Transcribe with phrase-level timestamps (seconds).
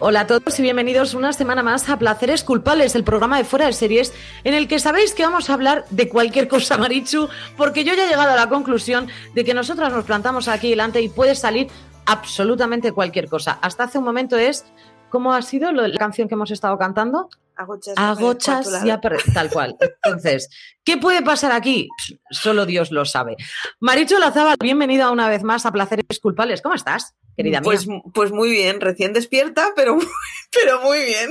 [0.00, 3.66] Hola a todos y bienvenidos una semana más a Placeres Culpables, el programa de fuera
[3.66, 4.14] de series,
[4.44, 8.04] en el que sabéis que vamos a hablar de cualquier cosa, Marichu, porque yo ya
[8.04, 11.66] he llegado a la conclusión de que nosotras nos plantamos aquí delante y puede salir
[12.06, 13.58] absolutamente cualquier cosa.
[13.60, 14.64] Hasta hace un momento es,
[15.10, 17.28] ¿cómo ha sido la canción que hemos estado cantando?
[17.58, 19.76] Agochas, Agochas y tal cual.
[20.04, 20.48] Entonces,
[20.84, 21.88] ¿qué puede pasar aquí?
[22.30, 23.34] Solo Dios lo sabe.
[23.80, 26.62] Marichu Lazábal, bienvenida una vez más a Placeres Culpables.
[26.62, 27.64] ¿Cómo estás, querida mía?
[27.64, 30.06] Pues, pues muy bien, recién despierta, pero, muy-
[30.52, 31.30] pero muy bien.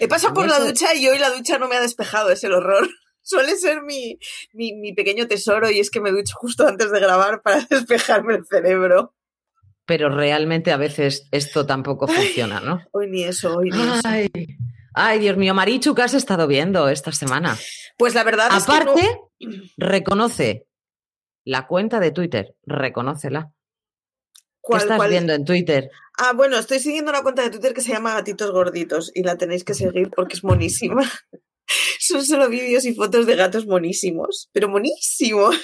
[0.00, 2.54] He pasado por la ducha y hoy la ducha no me ha despejado, es el
[2.54, 2.88] horror.
[3.22, 4.18] Suele ser mi,
[4.54, 8.36] mi, mi pequeño tesoro y es que me ducho justo antes de grabar para despejarme
[8.36, 9.14] el cerebro.
[9.84, 12.80] Pero realmente a veces esto tampoco funciona, ¿no?
[12.92, 14.08] Hoy ni eso, hoy ni eso.
[15.00, 17.56] Ay, Dios mío, Marichu, ¿qué has estado viendo esta semana?
[17.96, 19.02] Pues la verdad es que Aparte,
[19.40, 20.66] no- reconoce
[21.44, 23.52] la cuenta de Twitter, reconócela.
[24.34, 25.88] ¿Qué ¿cuál- estás cuál- viendo en Twitter?
[26.18, 29.36] Ah, bueno, estoy siguiendo una cuenta de Twitter que se llama Gatitos Gorditos y la
[29.36, 31.02] tenéis que seguir porque es monísima.
[32.00, 35.56] Son solo vídeos y fotos de gatos monísimos, pero monísimos.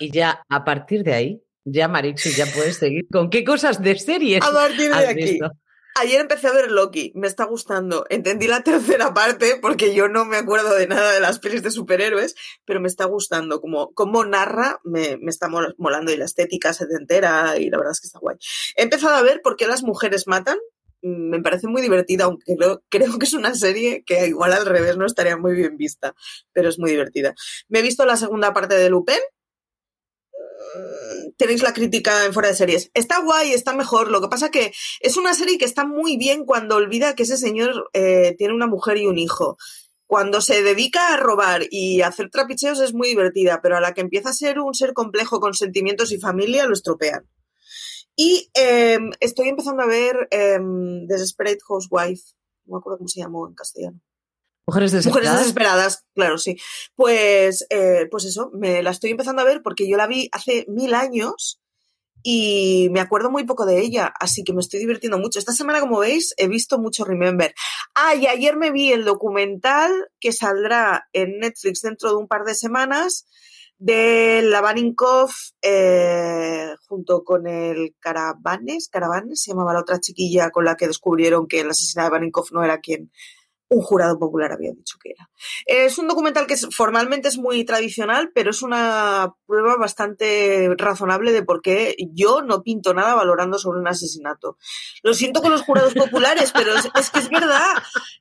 [0.00, 3.98] Y ya a partir de ahí, ya Marichu, ya puedes seguir con qué cosas de
[3.98, 5.22] series A partir de has aquí.
[5.24, 5.50] visto.
[5.96, 8.04] Ayer empecé a ver Loki, me está gustando.
[8.10, 11.70] Entendí la tercera parte porque yo no me acuerdo de nada de las pelis de
[11.70, 13.60] superhéroes, pero me está gustando.
[13.60, 17.70] Como, como narra, me, me está mol- molando y la estética se te entera y
[17.70, 18.36] la verdad es que está guay.
[18.76, 20.58] He empezado a ver por qué las mujeres matan.
[21.02, 24.66] Mm, Me parece muy divertida, aunque creo, creo que es una serie que igual al
[24.66, 26.14] revés no estaría muy bien vista,
[26.52, 27.34] pero es muy divertida.
[27.68, 29.18] Me he visto la segunda parte de Lupin.
[31.36, 32.90] Tenéis la crítica en fuera de series.
[32.94, 34.10] Está guay, está mejor.
[34.10, 37.36] Lo que pasa que es una serie que está muy bien cuando olvida que ese
[37.36, 39.56] señor eh, tiene una mujer y un hijo.
[40.06, 44.02] Cuando se dedica a robar y hacer trapicheos es muy divertida, pero a la que
[44.02, 47.28] empieza a ser un ser complejo con sentimientos y familia lo estropean.
[48.16, 50.58] Y eh, estoy empezando a ver eh,
[51.08, 52.22] Desperate Housewife.
[52.66, 54.00] No me acuerdo cómo se llamó en castellano.
[54.66, 55.40] Mujeres Mujeres desesperadas.
[55.40, 56.56] desesperadas, claro, sí.
[56.94, 60.64] Pues, eh, pues eso, me la estoy empezando a ver porque yo la vi hace
[60.68, 61.60] mil años
[62.22, 65.38] y me acuerdo muy poco de ella, así que me estoy divirtiendo mucho.
[65.38, 67.54] Esta semana, como veis, he visto mucho Remember.
[67.94, 72.44] Ah, y ayer me vi el documental que saldrá en Netflix dentro de un par
[72.44, 73.26] de semanas
[73.78, 80.76] de Lavanikov eh, junto con el Caravanes, Caravanes se llamaba la otra chiquilla con la
[80.76, 83.10] que descubrieron que el asesinato de Vanikov no era quien
[83.68, 85.30] un jurado popular había dicho que era.
[85.66, 91.42] Es un documental que formalmente es muy tradicional, pero es una prueba bastante razonable de
[91.42, 94.58] por qué yo no pinto nada valorando sobre un asesinato.
[95.02, 97.74] Lo siento con los jurados populares, pero es, es que es verdad.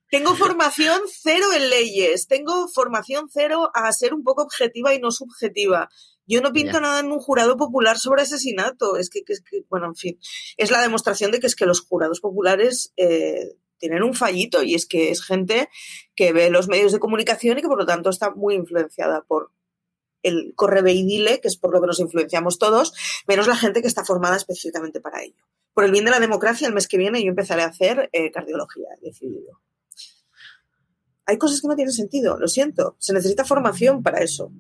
[0.10, 5.12] Tengo formación cero en leyes, tengo formación cero a ser un poco objetiva y no
[5.12, 5.90] subjetiva.
[6.26, 8.96] Yo no pinto nada en un jurado popular sobre asesinato.
[8.96, 10.18] Es que, que- es que, bueno, en fin,
[10.58, 14.76] es la demostración de que es que los jurados populares eh, tienen un fallito y
[14.76, 15.68] es que es gente
[16.16, 19.52] que ve los medios de comunicación y que por lo tanto está muy influenciada por
[20.22, 22.94] el correveidile, que es por lo que nos influenciamos todos,
[23.28, 25.36] menos la gente que está formada específicamente para ello.
[25.74, 28.32] Por el bien de la democracia, el mes que viene yo empezaré a hacer eh,
[28.32, 29.60] cardiología, he decidido.
[31.26, 32.96] Hay cosas que no tienen sentido, lo siento.
[33.00, 34.54] Se necesita formación para eso.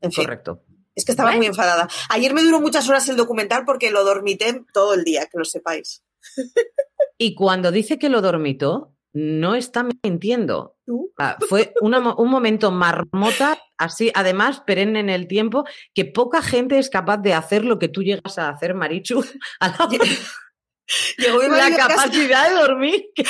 [0.00, 0.62] En fin, Correcto.
[0.94, 1.88] es que estaba muy enfadada.
[2.08, 5.44] Ayer me duró muchas horas el documental porque lo dormité todo el día, que lo
[5.44, 6.04] sepáis.
[7.22, 10.78] Y cuando dice que lo dormitó, no está mintiendo.
[10.86, 11.12] ¿Tú?
[11.18, 15.64] Ah, Fue una un momento marmota, así, además, perenne en el tiempo,
[15.94, 19.22] que poca gente es capaz de hacer lo que tú llegas a hacer, Marichu,
[19.60, 19.88] a la,
[21.18, 23.24] Llegó mi, la marido a casa, capacidad de dormir que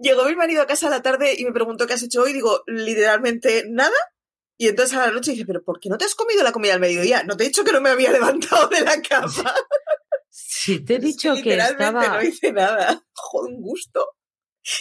[0.00, 2.32] llegó mi marido a casa a la tarde y me preguntó qué has hecho hoy.
[2.32, 3.96] Digo, literalmente nada.
[4.56, 6.74] Y entonces a la noche dice, pero ¿por qué no te has comido la comida
[6.74, 7.24] al mediodía?
[7.24, 9.54] No te he dicho que no me había levantado de la cama.
[10.50, 12.08] Si te he Es dicho que literalmente estaba...
[12.16, 13.02] no hice nada.
[13.12, 14.06] Joder, un gusto.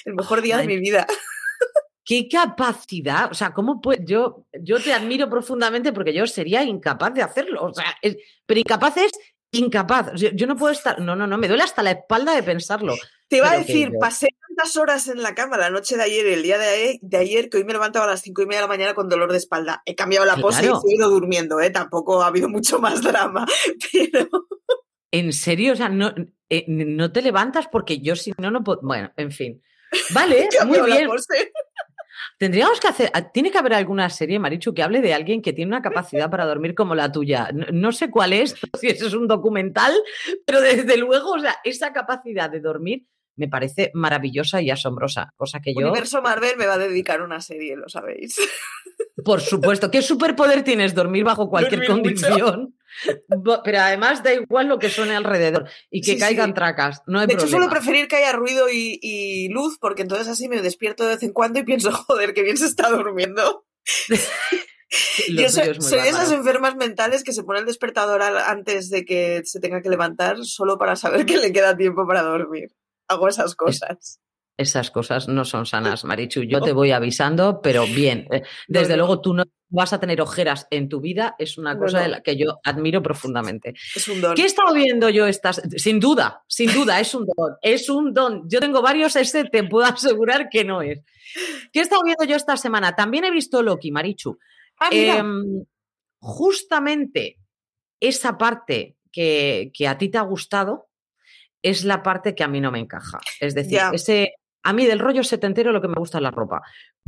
[0.06, 1.06] El mejor día de mi vida.
[2.06, 3.30] ¡Qué capacidad!
[3.30, 4.06] O sea, ¿cómo puede...?
[4.06, 7.66] Yo, yo te admiro profundamente porque yo sería incapaz de hacerlo.
[7.66, 8.16] O sea, es-
[8.46, 9.12] pero incapaz es
[9.52, 10.12] incapaz.
[10.16, 11.02] Yo, yo no puedo estar...
[11.02, 12.96] No, no, no, me duele hasta la espalda de pensarlo.
[13.28, 16.28] Te iba a que decir, pasé tantas horas en la cama la noche de ayer
[16.28, 18.46] y el día de ayer, de ayer que hoy me levantaba a las cinco y
[18.46, 19.82] media de la mañana con dolor de espalda.
[19.86, 20.82] He cambiado la pose Claro.
[20.88, 21.72] y he ido durmiendo, ¿eh?
[21.72, 23.46] Tampoco ha habido mucho más drama.
[23.92, 24.30] Pero
[25.12, 25.74] ¿En serio?
[25.74, 26.14] O sea, no,
[26.50, 28.80] eh, no te levantas porque yo si no, no puedo...
[28.82, 29.62] Bueno, en fin.
[30.14, 31.10] Vale, muy bien.
[32.38, 35.54] Tendríamos que hacer, ah, tiene que haber alguna serie, Marichu, que hable de alguien que
[35.54, 37.50] tiene una capacidad para dormir como la tuya.
[37.52, 39.94] No, sé cuál es, si eso es un documental,
[40.46, 43.06] pero desde luego, o sea, esa capacidad de dormir
[43.36, 45.88] me parece maravillosa y asombrosa, cosa que yo...
[45.88, 48.36] Universo Marvel me va a dedicar una serie, lo sabéis.
[49.24, 49.92] Por supuesto.
[49.92, 50.96] ¿Qué superpoder tienes?
[50.96, 52.77] Dormir bajo cualquier condición.
[53.64, 57.02] Pero además da igual lo que suene alrededor y que caigan tracas.
[57.06, 60.62] No hay de hecho, suelo preferir que haya ruido y, luz porque entonces así me
[60.62, 63.66] despierto de vez en cuando y pienso, joder, qué bien se está durmiendo.
[65.28, 69.60] Yo soy, de esas enfermas mentales que se pone el despertador antes de que se
[69.60, 72.70] tenga que levantar solo para saber que le queda tiempo para dormir.
[73.10, 74.22] Hago esas cosas.
[74.58, 76.44] esas cosas no son sanas, Marichu.
[76.44, 78.28] Yo te voy avisando, pero bien.
[78.32, 82.00] Eh, desde luego tú no vas a tener ojeras en tu vida, es una cosa
[82.00, 83.74] de la que yo admiro profundamente.
[83.96, 84.36] Es un don.
[84.36, 85.62] ¿Qué he estado viendo yo estas?
[85.76, 87.56] Sin duda, sin duda, es un don.
[87.62, 88.44] Es un don.
[88.50, 91.02] Yo tengo varios, este te puedo asegurar que no es.
[91.72, 92.96] ¿Qué he estado viendo yo esta semana?
[92.96, 94.38] También he visto Loki, Marichu.
[94.80, 95.66] Ah, em,
[96.20, 97.40] justamente
[98.00, 100.88] esa parte que, que a ti te ha gustado,
[101.62, 103.20] es la parte que a mí no me encaja.
[103.40, 106.62] Es decir, ese, a mí del rollo setentero lo que me gusta es la ropa.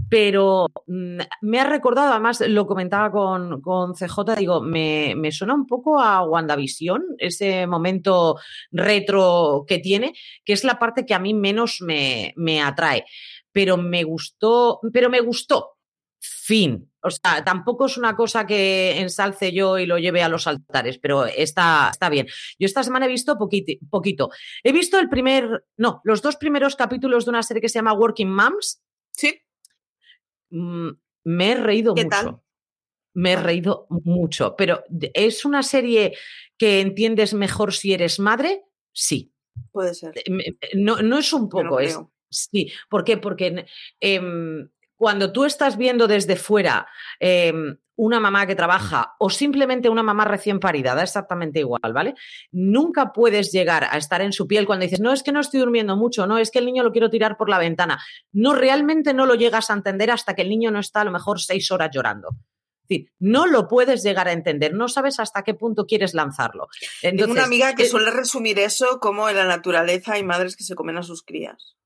[0.10, 5.54] Pero mm, me ha recordado, además lo comentaba con, con CJ, digo, me, me, suena
[5.54, 8.38] un poco a WandaVision, ese momento
[8.72, 10.14] retro que tiene,
[10.46, 13.06] que es la parte que a mí menos me, me atrae.
[13.52, 15.80] Pero me gustó, pero me gustó.
[16.20, 16.90] Fin.
[17.02, 21.00] O sea, tampoco es una cosa que ensalce yo y lo lleve a los altares,
[21.00, 22.28] pero está, está bien.
[22.60, 24.30] Yo esta semana he visto poquito.
[24.64, 27.94] He visto el primer, no, los dos primeros capítulos de una serie que se llama
[27.94, 28.82] Working Moms.
[29.12, 29.40] Sí.
[30.50, 30.90] Mm,
[31.26, 32.44] me he reído mucho.
[33.14, 36.16] Me he reído mucho, pero ¿es una serie
[36.58, 38.64] que entiendes mejor si eres madre?
[38.94, 39.34] Sí.
[39.72, 40.14] Puede ser.
[40.76, 42.00] No, no es un poco, es.
[42.30, 42.72] Sí.
[42.90, 43.18] ¿Por qué?
[43.18, 43.66] Porque
[44.00, 44.70] em,
[45.00, 46.86] cuando tú estás viendo desde fuera
[47.22, 52.16] em, una mamá que trabaja o simplemente una mamá recién parida, da exactamente igual, ¿vale?
[52.52, 55.62] Nunca puedes llegar a estar en su piel cuando dices, no, es que no estoy
[55.62, 58.04] durmiendo mucho, no, es que el niño lo quiero tirar por la ventana.
[58.34, 61.12] No, realmente no lo llegas a entender hasta que el niño no está a lo
[61.12, 62.32] mejor seis horas llorando.
[62.84, 66.68] Es decir, no lo puedes llegar a entender, no sabes hasta qué punto quieres lanzarlo.
[67.02, 70.66] Tengo una amiga que eh, suele resumir eso como en la naturaleza hay madres que
[70.66, 71.78] se comen a sus crías.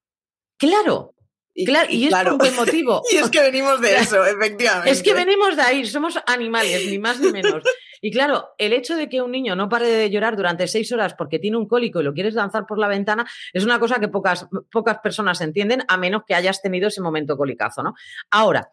[0.58, 1.14] Claro,
[1.56, 3.02] y, claro, y, es un buen motivo.
[3.12, 4.92] y es que venimos de eso, efectivamente.
[4.92, 7.64] Es que venimos de ahí, somos animales, ni más ni menos.
[8.06, 11.14] Y claro, el hecho de que un niño no pare de llorar durante seis horas
[11.18, 14.10] porque tiene un cólico y lo quieres lanzar por la ventana es una cosa que
[14.10, 17.94] pocas, pocas personas entienden, a menos que hayas tenido ese momento colicazo, ¿no?
[18.30, 18.72] Ahora,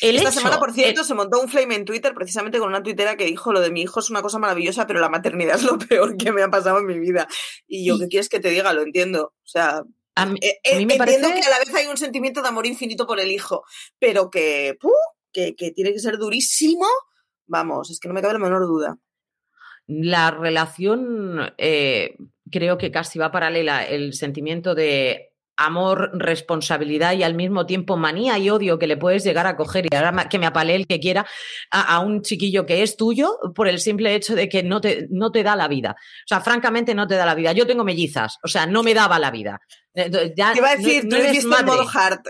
[0.00, 3.16] el Esta semana, por cierto, se montó un flame en Twitter precisamente con una tuitera
[3.16, 5.78] que dijo lo de mi hijo es una cosa maravillosa, pero la maternidad es lo
[5.78, 7.28] peor que me ha pasado en mi vida.
[7.68, 8.72] Y yo, ¿qué quieres que te diga?
[8.72, 9.26] Lo entiendo.
[9.26, 9.82] O sea,
[10.14, 11.20] a mí, eh, eh, me parece...
[11.20, 13.64] que a la vez hay un sentimiento de amor infinito por el hijo,
[13.98, 14.76] pero que,
[15.32, 16.86] que, tiene que ser durísimo.
[17.46, 18.98] Vamos, es que no me cabe la menor duda.
[19.86, 22.16] La relación eh,
[22.50, 28.38] creo que casi va paralela el sentimiento de amor, responsabilidad y al mismo tiempo manía
[28.38, 31.00] y odio que le puedes llegar a coger y ahora que me apale el que
[31.00, 31.26] quiera
[31.70, 35.30] a, un chiquillo que es tuyo por el simple hecho de que no te, no
[35.30, 35.96] te da la vida.
[35.98, 37.52] O sea, francamente no te da la vida.
[37.52, 39.60] Yo tengo mellizas, o sea, no me daba la vida.
[39.94, 42.20] Eh, ya, Te iba a decir, tú eres modo hard.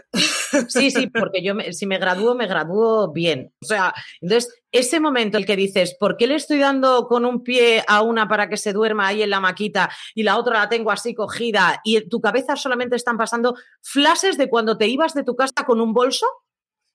[0.69, 3.53] Sí, sí, porque yo si me gradúo, me gradúo bien.
[3.63, 7.43] O sea, entonces, ese momento el que dices, ¿por qué le estoy dando con un
[7.43, 10.69] pie a una para que se duerma ahí en la maquita y la otra la
[10.69, 15.15] tengo así cogida y en tu cabeza solamente están pasando flashes de cuando te ibas
[15.15, 16.27] de tu casa con un bolso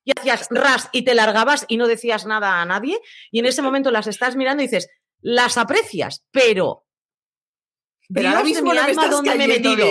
[0.03, 2.99] y hacías ras y te largabas y no decías nada a nadie
[3.31, 4.89] y en ese momento las estás mirando y dices,
[5.21, 6.87] las aprecias, pero
[8.13, 9.85] pero ahora mismo me he metido.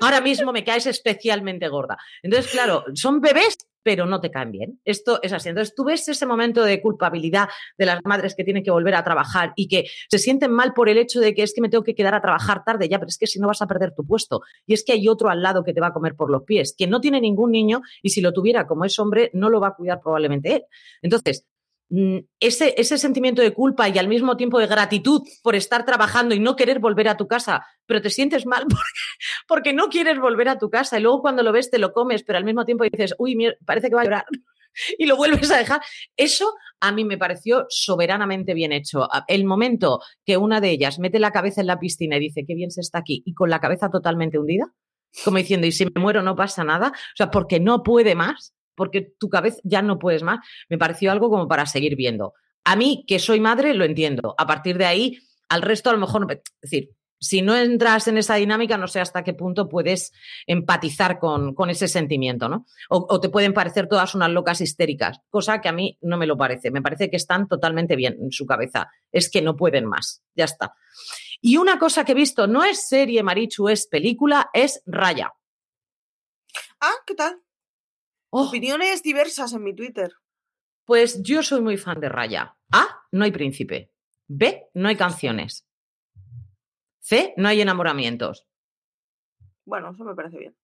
[0.00, 1.96] Ahora mismo me caes especialmente gorda.
[2.22, 4.80] Entonces, claro, son bebés, pero no te caen bien.
[4.84, 5.48] Esto es así.
[5.48, 9.02] Entonces, tú ves ese momento de culpabilidad de las madres que tienen que volver a
[9.02, 11.84] trabajar y que se sienten mal por el hecho de que es que me tengo
[11.84, 14.06] que quedar a trabajar tarde ya, pero es que si no vas a perder tu
[14.06, 14.42] puesto.
[14.66, 16.74] Y es que hay otro al lado que te va a comer por los pies,
[16.76, 19.68] que no tiene ningún niño y si lo tuviera como es hombre, no lo va
[19.68, 20.62] a cuidar probablemente él.
[21.02, 21.46] Entonces,
[22.40, 26.40] ese, ese, sentimiento de culpa y al mismo tiempo de gratitud por estar trabajando y
[26.40, 28.66] no querer volver a tu casa, pero te sientes mal
[29.48, 32.22] porque, no quieres volver a tu casa y luego cuando lo ves te lo comes,
[32.24, 34.26] pero al mismo tiempo dices, uy, parece que va a llorar
[34.98, 35.80] y lo vuelves a dejar.
[36.16, 39.08] Eso a mí me pareció soberanamente bien hecho.
[39.26, 42.54] El momento que una de ellas mete la cabeza en la piscina y dice, qué
[42.54, 44.66] bien se está aquí, y con la cabeza totalmente hundida,
[45.24, 48.54] como diciendo, y si me muero no pasa nada, o sea, porque no puede más
[48.78, 50.38] porque tu cabeza ya no puedes más,
[50.70, 52.32] me pareció algo como para seguir viendo.
[52.64, 54.34] A mí, que soy madre, lo entiendo.
[54.38, 55.18] A partir de ahí,
[55.48, 59.24] al resto a lo mejor, decir, si no entras en esa dinámica, no sé hasta
[59.24, 60.12] qué punto puedes
[60.46, 62.66] empatizar con, ese sentimiento, ¿no?
[62.88, 66.36] O, te pueden parecer todas unas locas histéricas, cosa que a mí no me lo
[66.36, 66.70] parece.
[66.70, 68.90] Me parece que están totalmente bien en su cabeza.
[69.10, 70.22] Es que no pueden más.
[70.34, 70.74] Ya está.
[71.40, 75.32] Y una cosa que he visto, no es serie, Marichu, es película, es Raya.
[76.80, 77.40] Ah, ¿qué tal?
[78.30, 78.48] Oh.
[78.48, 80.12] Opiniones diversas en mi Twitter.
[80.84, 82.56] Pues yo soy muy fan de Raya.
[82.72, 83.90] A, no hay príncipe.
[84.26, 85.66] B, no hay canciones.
[87.00, 88.46] C, no hay enamoramientos.
[89.64, 90.56] Bueno, eso me parece bien.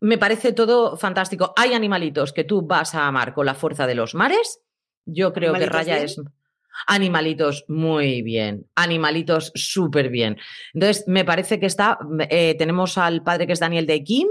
[0.00, 1.52] Me parece todo fantástico.
[1.56, 4.60] Hay animalitos que tú vas a amar con la fuerza de los mares.
[5.04, 6.20] Yo creo que Raya es
[6.86, 8.66] Animalitos, muy bien.
[8.74, 10.38] Animalitos, súper bien.
[10.72, 11.98] Entonces, me parece que está.
[12.30, 14.28] Eh, tenemos al padre que es Daniel de Kim,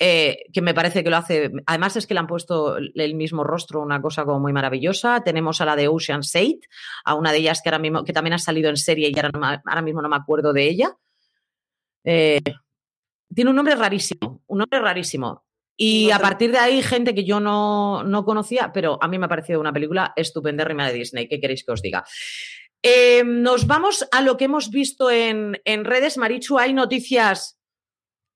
[0.00, 1.50] eh, que me parece que lo hace.
[1.66, 5.22] Además, es que le han puesto el mismo rostro, una cosa como muy maravillosa.
[5.24, 6.58] Tenemos a la de Ocean 8,
[7.04, 9.82] a una de ellas que ahora mismo, que también ha salido en serie y ahora,
[9.82, 10.96] mismo no me acuerdo de ella.
[12.04, 12.40] Eh,
[13.34, 15.44] tiene un nombre rarísimo, un nombre rarísimo.
[15.76, 19.28] Y a partir de ahí, gente que yo no, conocía, pero a mí me ha
[19.28, 21.28] parecido una película estupendérrima de Disney.
[21.28, 22.04] ¿Qué queréis que os diga?
[22.82, 26.18] Eh, nos vamos a lo que hemos visto en, redes.
[26.18, 27.58] Marichu, hay noticias.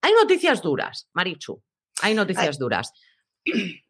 [0.06, 1.60] Hay noticias duras, Marichu.
[2.00, 2.92] Hay noticias duras.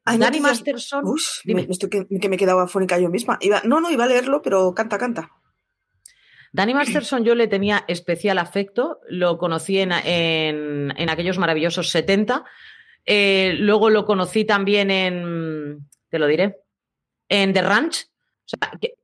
[0.06, 1.04] Dani Masterson.
[1.44, 3.38] que, me he quedado afónica yo misma.
[3.64, 5.30] no, no, iba a leerlo, pero canta, canta.
[6.54, 12.46] Dani Masterson yo le tenía especial afecto, lo conocí en, en, en aquellos maravillosos 70,
[13.04, 16.61] eh, luego lo conocí también en, te lo diré,
[17.28, 18.06] en The Ranch.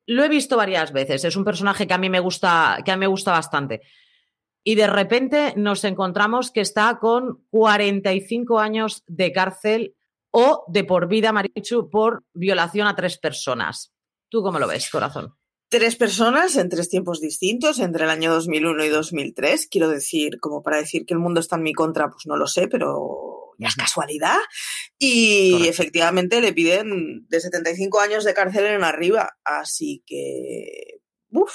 [0.07, 1.27] lo he visto varias veces.
[1.27, 3.83] Es un personaje que a mí me gusta, que a mí me gusta bastante.
[4.65, 9.97] Y de repente nos encontramos que está con 45 años de cárcel
[10.31, 13.93] o de por vida, Marichu, por violación a tres personas.
[14.31, 15.35] ¿Tú cómo lo ves, corazón?
[15.69, 19.69] Tres personas en tres tiempos distintos, entre el año 2001 y 2003.
[19.71, 22.47] Quiero decir, como para decir que el mundo está en mi contra, pues no lo
[22.47, 24.39] sé, pero ya es casualidad.
[24.99, 29.37] Y efectivamente le piden de 75 años de cárcel en arriba.
[29.45, 31.01] Así que,
[31.31, 31.53] uff,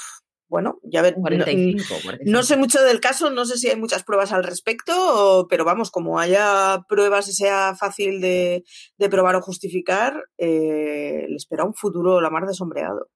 [0.48, 1.14] bueno, ya ver.
[1.14, 1.82] 45,
[2.24, 5.90] no, sé mucho del caso, no sé si hay muchas pruebas al respecto, pero vamos,
[5.90, 8.64] como haya pruebas y sea fácil de,
[9.10, 13.08] probar o justificar, eh, le espera un futuro la mar de sombreado.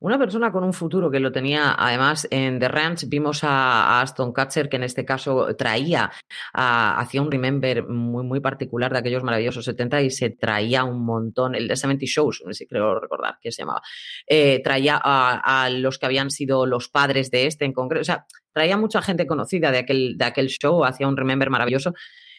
[0.00, 4.32] Una persona con un futuro que lo tenía, además, en The Ranch vimos a, Aston
[4.32, 6.12] Kutcher, que en este caso traía,
[6.52, 11.56] hacía un remember muy, muy particular de aquellos maravillosos 70 y se traía un montón,
[11.56, 13.82] el de 70 Shows, si creo recordar que se llamaba,
[14.28, 18.24] eh, traía a, los que habían sido los padres de este en concreto, o sea,
[18.52, 21.92] traía mucha gente conocida de aquel, de aquel show, hacía un remember maravilloso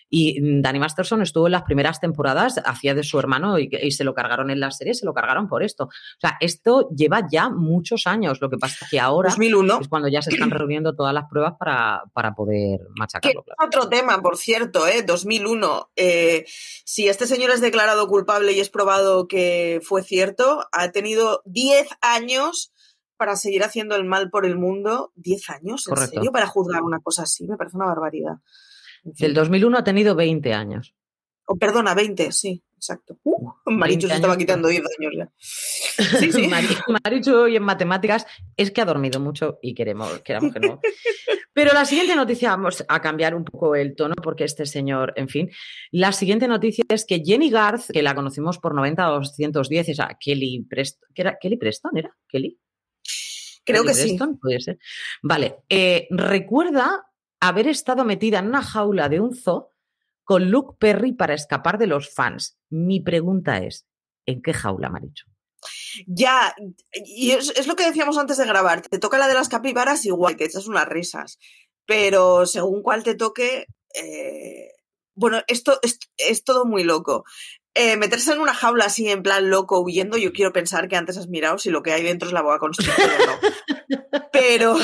[0.10, 4.14] y Danny Masterson estuvo en las primeras temporadas, hacía de su hermano y, se lo
[4.14, 5.86] cargaron en la serie, se lo cargaron por esto.
[5.86, 8.42] O sea, esto lleva ya muchos años.
[8.42, 9.80] Lo que pasa es que ahora 2001.
[9.82, 13.44] es cuando ya se están reuniendo todas las pruebas para, poder machacarlo.
[13.64, 15.04] Otro tema, por cierto, ¿eh?
[15.04, 15.92] 2001.
[15.96, 16.46] Eh,
[16.86, 21.88] si este señor es declarado culpable y es probado que fue cierto, ha tenido 10
[22.02, 22.72] años
[23.18, 25.12] para seguir haciendo el mal por el mundo.
[25.16, 26.32] 10 años, ¿en serio?
[26.32, 28.38] Para juzgar una cosa así, me parece una barbaridad.
[29.04, 30.96] Del 2001 ha tenido 20 años.
[31.46, 33.18] Oh, perdona, 20, sí, exacto.
[33.24, 35.32] Uh, Marichu se estaba quitando 10 años ya.
[35.38, 36.48] Sí, sí.
[37.04, 40.80] Marichu hoy en matemáticas es que ha dormido mucho y queremos, queramos que no.
[41.54, 45.28] Pero la siguiente noticia, vamos a cambiar un poco el tono porque este señor, en
[45.28, 45.50] fin,
[45.92, 51.10] la siguiente noticia es que Jenny Garth, que la conocimos por 90-210, esa Kelly Preston,
[51.14, 51.38] ¿qué era?
[51.40, 52.16] ¿Kelly Preston era?
[52.28, 52.60] ¿Kelly?
[53.66, 54.18] Creo que sí.
[54.42, 54.80] Puede ser.
[55.22, 57.09] Vale, eh, recuerda
[57.40, 59.72] haber estado metida en una jaula de un zoo
[60.24, 62.58] con Luke Perry para escapar de los fans.
[62.70, 63.88] Mi pregunta es,
[64.26, 65.26] ¿en qué jaula, Maricho?
[66.06, 66.56] Ya,
[66.94, 70.38] y es, lo que decíamos antes de grabar, te toca la de las capibaras igual,
[70.38, 71.40] te echas unas risas,
[71.86, 73.66] pero según cuál te toque,
[73.96, 74.72] eh,
[75.16, 77.26] bueno, esto es, todo muy loco.
[77.74, 81.18] Eh, meterse en una jaula así en plan loco huyendo, yo quiero pensar que antes
[81.18, 84.20] has mirado si lo que hay dentro es la boa constrictor o no.
[84.32, 84.78] Pero,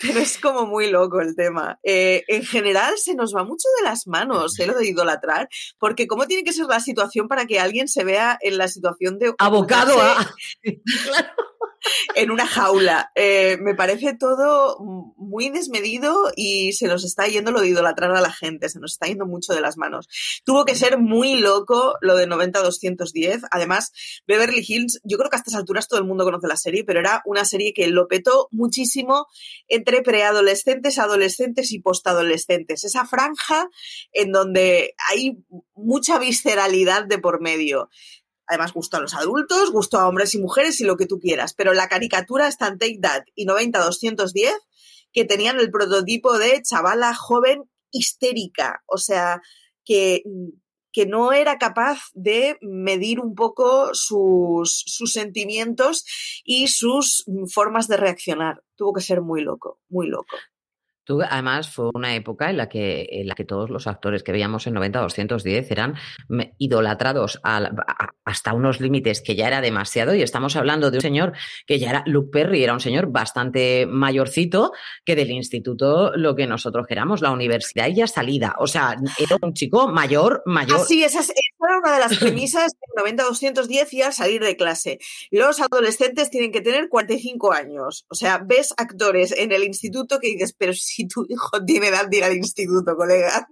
[0.00, 1.78] pero es como muy loco el tema.
[1.82, 6.06] Eh, en general se nos va mucho de las manos eh, lo de idolatrar, porque
[6.06, 9.34] ¿cómo tiene que ser la situación para que alguien se vea en la situación de...
[9.38, 10.34] Abocado a...
[12.14, 13.10] en una jaula.
[13.14, 14.78] Eh, me parece todo
[15.16, 18.92] muy desmedido y se nos está yendo lo de idolatrar a la gente, se nos
[18.92, 20.08] está yendo mucho de las manos.
[20.44, 23.48] Tuvo que ser muy loco lo de 90-210.
[23.50, 23.92] Además,
[24.26, 27.00] Beverly Hills, yo creo que a estas alturas todo el mundo conoce la serie, pero
[27.00, 29.26] era una serie que lo petó muchísimo
[29.68, 32.84] entre preadolescentes, adolescentes y postadolescentes.
[32.84, 33.68] Esa franja
[34.12, 35.38] en donde hay
[35.74, 37.88] mucha visceralidad de por medio.
[38.46, 41.54] Además, gustó a los adultos, gustó a hombres y mujeres y lo que tú quieras.
[41.54, 44.52] Pero la caricatura está en Take That y 90-210
[45.12, 49.42] que tenían el prototipo de chavala joven histérica, o sea,
[49.84, 50.22] que,
[50.92, 56.04] que no era capaz de medir un poco sus, sus sentimientos
[56.44, 58.62] y sus formas de reaccionar.
[58.76, 60.36] Tuvo que ser muy loco, muy loco.
[61.04, 64.32] Tú, además, fue una época en la que, en la que todos los actores que
[64.32, 65.94] veíamos en 90-210 eran
[66.58, 70.14] idolatrados hasta unos límites que ya era demasiado.
[70.14, 71.32] Y estamos hablando de un señor
[71.66, 74.72] que ya era Luke Perry, era un señor bastante mayorcito
[75.04, 78.54] que del instituto lo que nosotros queramos, la universidad y ya salida.
[78.58, 80.86] O sea, era un chico mayor, mayor.
[80.86, 84.98] Sí, esa, esa era una de las premisas de 90-210 y al salir de clase.
[85.30, 88.04] Los adolescentes tienen que tener 45 años.
[88.08, 92.08] O sea, ves actores en el instituto que dices, pero si tu hijo tiene edad
[92.08, 93.46] de ir al instituto, colega.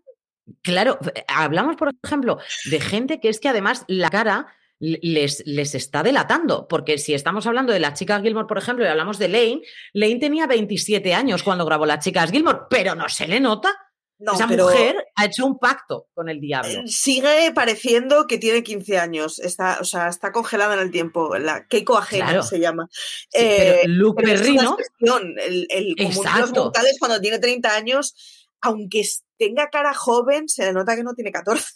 [0.62, 2.38] Claro, hablamos, por ejemplo,
[2.70, 4.48] de gente que es que además la cara
[4.80, 8.88] les, les, está delatando, porque si estamos hablando de la chica Gilmore, por ejemplo, y
[8.88, 9.60] hablamos de Lane,
[9.92, 13.76] Lane tenía 27 años cuando grabó las chicas Gilmore, pero no se le nota.
[14.20, 16.82] Esa mujer ha hecho un pacto con el diablo.
[16.86, 19.38] Sigue pareciendo que tiene 15 años.
[19.38, 21.36] Está, o sea, está congelada en el tiempo.
[21.38, 22.88] La Keiko ajena se llama.
[23.32, 24.76] Eh, Luke Perrino.
[25.00, 26.16] El, el los
[26.54, 28.14] mortales cuando tiene 30 años,
[28.60, 29.04] aunque
[29.38, 31.66] tenga cara joven, se le nota que no tiene 14.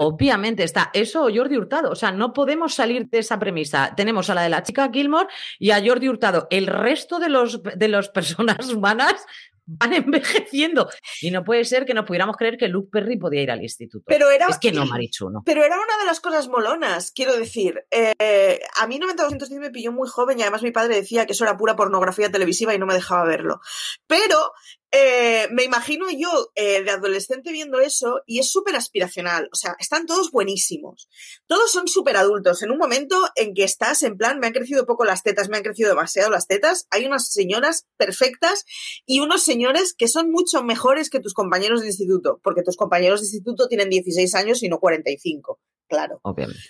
[0.00, 1.90] Obviamente está eso o Jordi Hurtado.
[1.90, 3.94] O sea, no podemos salir de esa premisa.
[3.96, 5.26] Tenemos a la de la chica Gilmore
[5.58, 6.46] y a Jordi Hurtado.
[6.50, 9.26] El resto de los de las personas humanas
[9.68, 10.88] van envejeciendo.
[11.20, 14.04] Y no puede ser que no pudiéramos creer que Luke Perry podía ir al instituto.
[14.06, 15.42] Pero era, es que no, Marichu, no.
[15.44, 17.84] Pero era una de las cosas molonas, quiero decir.
[17.90, 21.44] Eh, a mí 90-210 me pilló muy joven y además mi padre decía que eso
[21.44, 23.60] era pura pornografía televisiva y no me dejaba verlo.
[24.06, 24.52] Pero
[24.90, 29.48] eh, me imagino yo eh, de adolescente viendo eso y es súper aspiracional.
[29.52, 31.08] O sea, están todos buenísimos.
[31.46, 32.62] Todos son súper adultos.
[32.62, 35.58] En un momento en que estás en plan, me han crecido poco las tetas, me
[35.58, 36.86] han crecido demasiado las tetas.
[36.90, 38.64] Hay unas señoras perfectas
[39.04, 43.20] y unos señores que son mucho mejores que tus compañeros de instituto, porque tus compañeros
[43.20, 45.60] de instituto tienen 16 años y no 45.
[45.88, 46.20] Claro.
[46.22, 46.60] Obviamente.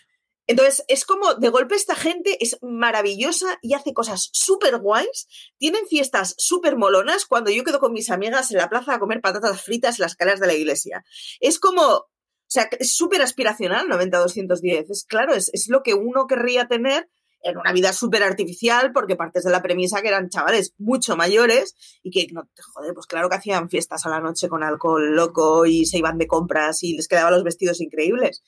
[0.49, 5.87] Entonces, es como, de golpe esta gente es maravillosa y hace cosas súper guays, tienen
[5.87, 9.63] fiestas súper molonas cuando yo quedo con mis amigas en la plaza a comer patatas
[9.63, 11.05] fritas en las escaleras de la iglesia.
[11.39, 12.07] Es como, o
[12.47, 14.87] sea, es súper aspiracional 90-210.
[14.89, 17.11] Es claro, es, es lo que uno querría tener
[17.43, 21.77] en una vida súper artificial, porque partes de la premisa que eran chavales mucho mayores
[22.03, 25.67] y que, no, joder, pues claro que hacían fiestas a la noche con alcohol loco
[25.67, 28.43] y se iban de compras y les quedaban los vestidos increíbles.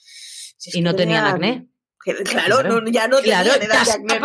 [0.65, 1.69] y no tenían acné.
[2.01, 4.21] Claro, No, ya no claro, tenía edad de acné,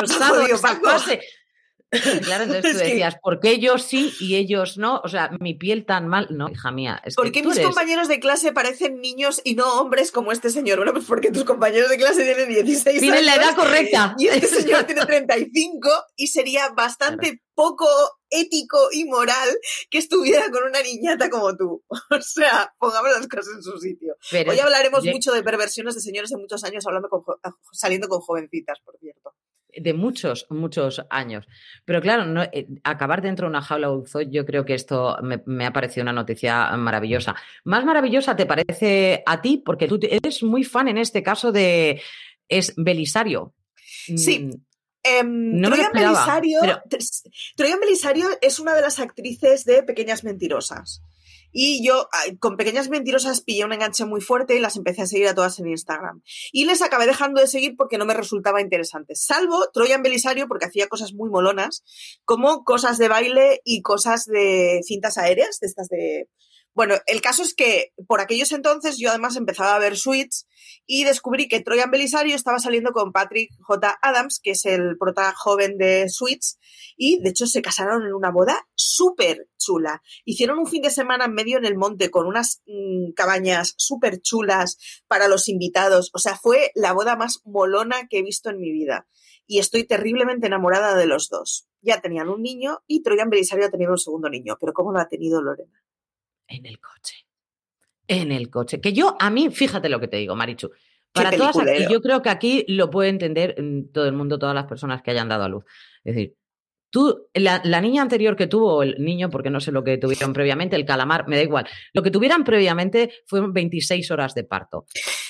[2.25, 5.01] Claro, entonces tú decías, ¿por qué yo sí y ellos no?
[5.03, 6.27] O sea, mi piel tan mal.
[6.29, 7.01] No, hija mía.
[7.03, 10.77] Es ¿Por qué mis compañeros de clase parecen niños y no hombres como este señor?
[10.77, 13.01] Bueno, pues porque tus compañeros de clase tienen 16 años.
[13.01, 14.15] Tienen la edad correcta.
[14.25, 17.87] Y este señor tiene 35 y sería bastante poco
[18.29, 19.49] ético y moral
[19.89, 21.83] que estuviera con una niñata como tú.
[21.89, 24.15] O sea, pongamos las cosas en su sitio.
[24.31, 27.09] Hoy hablaremos mucho de perversiones de señores de muchos años hablando
[27.71, 29.33] saliendo con jovencitas, por cierto
[29.75, 31.47] de muchos, muchos años.
[31.85, 35.65] Pero claro, no, eh, acabar dentro de una jaula de yo creo que esto me,
[35.65, 37.35] ha parecido una noticia maravillosa.
[37.63, 42.01] Más maravillosa te parece a ti, porque tú eres muy fan en este caso de
[42.47, 43.53] es Belisario.
[43.75, 44.49] Sí.
[45.03, 46.61] Em, Troya, Belisario,
[47.79, 51.03] Belisario es una de las actrices de Pequeñas Mentirosas.
[51.57, 52.09] Y yo
[52.41, 55.57] con pequeñas mentirosas pillé un enganche muy fuerte y las empecé a seguir a todas
[55.57, 56.21] en Instagram.
[56.51, 59.15] Y les acabé dejando de seguir porque no me resultaba interesante.
[59.15, 61.85] Salvo Troyan Belisario porque hacía cosas muy molonas,
[62.25, 66.27] como cosas de baile y cosas de cintas aéreas, de estas de
[66.75, 70.45] bueno, el caso es que por aquellos entonces yo además empezaba a ver Suits
[70.85, 73.97] y descubrí que Troyan Belisario estaba saliendo con Patrick J.
[74.01, 76.59] Adams, que es el prota joven de Suits,
[76.97, 80.03] y de hecho se casaron en una boda súper chula.
[80.25, 84.21] Hicieron un fin de semana en medio en el monte con unas mm, cabañas súper
[84.21, 86.11] chulas para los invitados.
[86.13, 89.07] O sea, fue la boda más molona que he visto en mi vida.
[89.47, 91.69] Y estoy terriblemente enamorada de los dos.
[91.81, 94.99] Ya tenían un niño y Troyan Belisario ha tenido un segundo niño, pero ¿cómo lo
[94.99, 95.85] ha tenido Lorena?
[96.47, 97.25] En el coche.
[98.07, 98.79] En el coche.
[98.79, 100.71] Que yo, a mí, fíjate lo que te digo, Marichu.
[101.11, 104.53] Para todas, y yo creo que aquí lo puede entender mm, todo el mundo, todas
[104.53, 105.63] las personas que hayan dado a luz.
[106.03, 106.35] Es decir,
[106.89, 110.75] tú, la, niña anterior que tuvo, el niño, porque no sé lo que tuvieron previamente,
[110.75, 111.67] el calamar, me da igual.
[111.93, 114.85] Lo que tuvieran previamente fueron 26 horas de parto.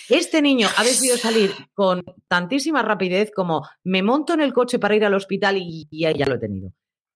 [0.09, 4.95] Este niño ha decidido salir con tantísima rapidez como me monto en el coche para
[4.95, 6.71] ir al hospital y, y ya lo he tenido.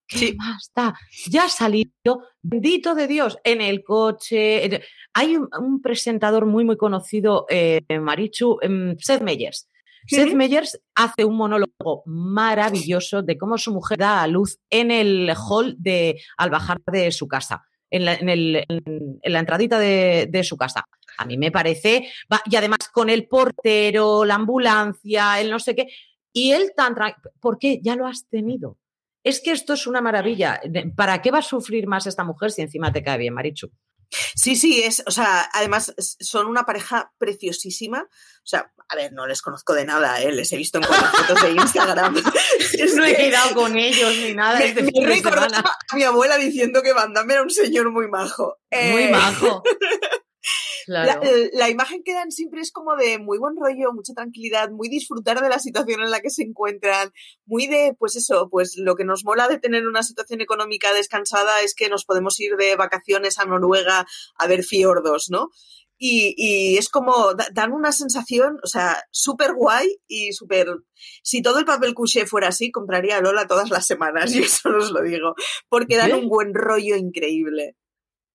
[0.09, 0.95] ¿Qué más está?
[1.27, 4.81] Ya ha salido, bendito de Dios, en el coche.
[5.13, 9.67] Hay un, presentador muy, muy conocido, eh, Marichu, em, Seth Meyers,
[10.07, 15.31] Seth Meyers hace un monólogo maravilloso de cómo su mujer da a luz en el
[15.35, 18.13] hall de al bajar de su casa, en la,
[19.39, 20.85] entradita de, su casa.
[21.17, 22.09] A mí me parece,
[22.45, 25.87] y además con el portero, la ambulancia, el no sé qué,
[26.33, 26.95] y él tan
[27.39, 27.79] ¿por qué?
[27.83, 28.77] Ya lo has tenido.
[29.23, 30.61] Es que esto es una maravilla.
[30.95, 33.69] ¿Para qué va a sufrir más esta mujer si encima te cae bien, Marichu?
[34.35, 38.01] Sí, sí, es, o sea, además son una pareja preciosísima.
[38.01, 40.31] O sea, a ver, no les conozco de nada, ¿eh?
[40.31, 42.15] les he visto en fotos de Instagram.
[42.95, 44.57] no he quedado con ellos ni nada.
[44.57, 48.57] Me, este a mi abuela diciendo que Van Damme era un señor muy majo.
[48.71, 49.11] Muy eh,
[50.87, 51.21] majo.
[51.53, 55.41] La, imagen que dan siempre es como de muy buen rollo, mucha tranquilidad, muy disfrutar
[55.41, 57.11] de la situación en la que se encuentran,
[57.45, 61.61] muy de, pues eso, pues lo que nos mola de tener una situación económica descansada
[61.61, 65.49] es que nos podemos ir de vacaciones a Noruega a ver fiordos, ¿no?
[66.01, 70.67] Y, es como, dan una sensación, o sea, súper guay y súper...
[71.23, 74.69] Si todo el papel couché fuera así, compraría a Lola todas las semanas, y eso
[74.69, 75.35] os lo digo,
[75.67, 77.75] porque dan un buen rollo increíble.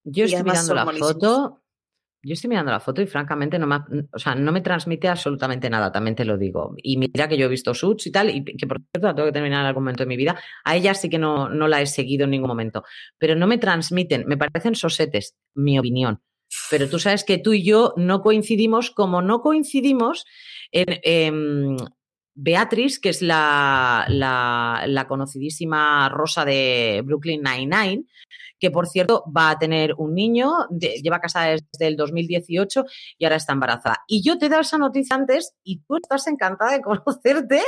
[0.05, 1.64] Yo estoy mirando la foto
[2.25, 3.77] yo estoy mirando la foto y francamente no me,
[4.13, 6.75] o sea, no me transmite absolutamente nada, también te lo digo.
[6.79, 9.27] Y mira que yo he visto Suits y tal, y que por cierto la tengo
[9.27, 10.39] que terminar en algún momento de mi vida.
[10.65, 12.85] A ella sí que no, no la he seguido en ningún momento.
[13.19, 16.21] Pero no me transmiten, me parecen sosetes, mi opinión.
[16.71, 20.25] Pero tú sabes que tú y yo no coincidimos como no coincidimos
[20.73, 21.77] en,
[22.35, 28.05] Beatriz, que es la, la, conocidísima Rosa de Brooklyn Nine-Nine,
[28.59, 32.85] que por cierto va a tener un niño, lleva casada desde el 2018
[33.19, 33.99] y ahora está embarazada.
[34.09, 37.63] Y yo te he dado esa noticia antes y tú estás encantada de conocerte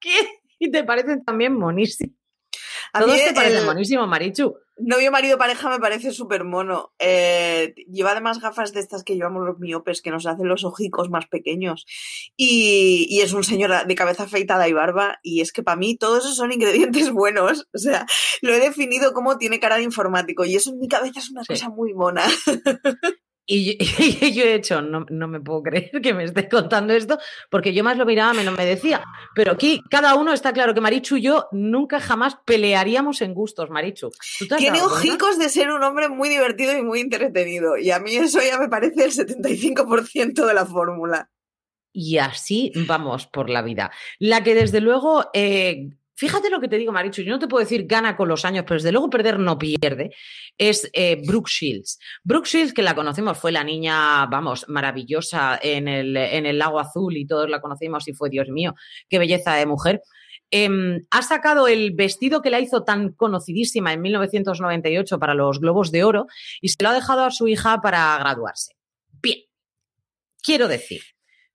[0.58, 2.23] y te parecen también monísimos.
[2.94, 4.54] A Todos te parecen monísimo, Marichu.
[4.76, 6.92] Novio, marido, pareja me parece súper mono.
[7.00, 11.10] Eh, lleva además gafas de estas que llevamos los miopes, que nos hacen los ojicos
[11.10, 11.86] más pequeños.
[12.36, 15.18] Y, y es un señor de cabeza afeitada y barba.
[15.24, 17.66] Y es que para mí todos esos son ingredientes buenos.
[17.74, 18.06] O sea,
[18.42, 20.44] lo he definido como tiene cara de informático.
[20.44, 22.22] Y eso en mi cabeza es una cosa muy mona.
[23.46, 27.18] Y, yo he hecho, no, me puedo creer que me esté contando esto,
[27.50, 29.04] porque yo más lo miraba, menos me decía.
[29.34, 33.70] Pero aquí cada uno está claro que Marichu y yo nunca jamás pelearíamos en gustos,
[33.70, 34.10] Marichu.
[34.56, 37.76] Tiene ojicos de ser un hombre muy divertido y muy entretenido.
[37.76, 41.30] Y a mí eso ya me parece el 75% de la fórmula.
[41.92, 43.92] Y así vamos por la vida.
[44.18, 47.64] La que desde luego eh, Fíjate lo que te digo, Marichu, yo no te puedo
[47.64, 50.10] decir gana con los años, pero desde luego perder no pierde,
[50.56, 51.98] es eh, Brooke Shields.
[52.22, 56.78] Brooke Shields, que la conocemos, fue la niña, vamos, maravillosa en el, en el lago
[56.78, 58.74] azul y todos la conocimos y fue, Dios mío,
[59.08, 60.02] qué belleza de mujer.
[60.50, 65.90] Em, ha sacado el vestido que la hizo tan conocidísima en 1998 para los Globos
[65.90, 66.26] de Oro
[66.60, 68.74] y se lo ha dejado a su hija para graduarse.
[69.20, 69.38] Bien,
[70.42, 71.00] quiero decir,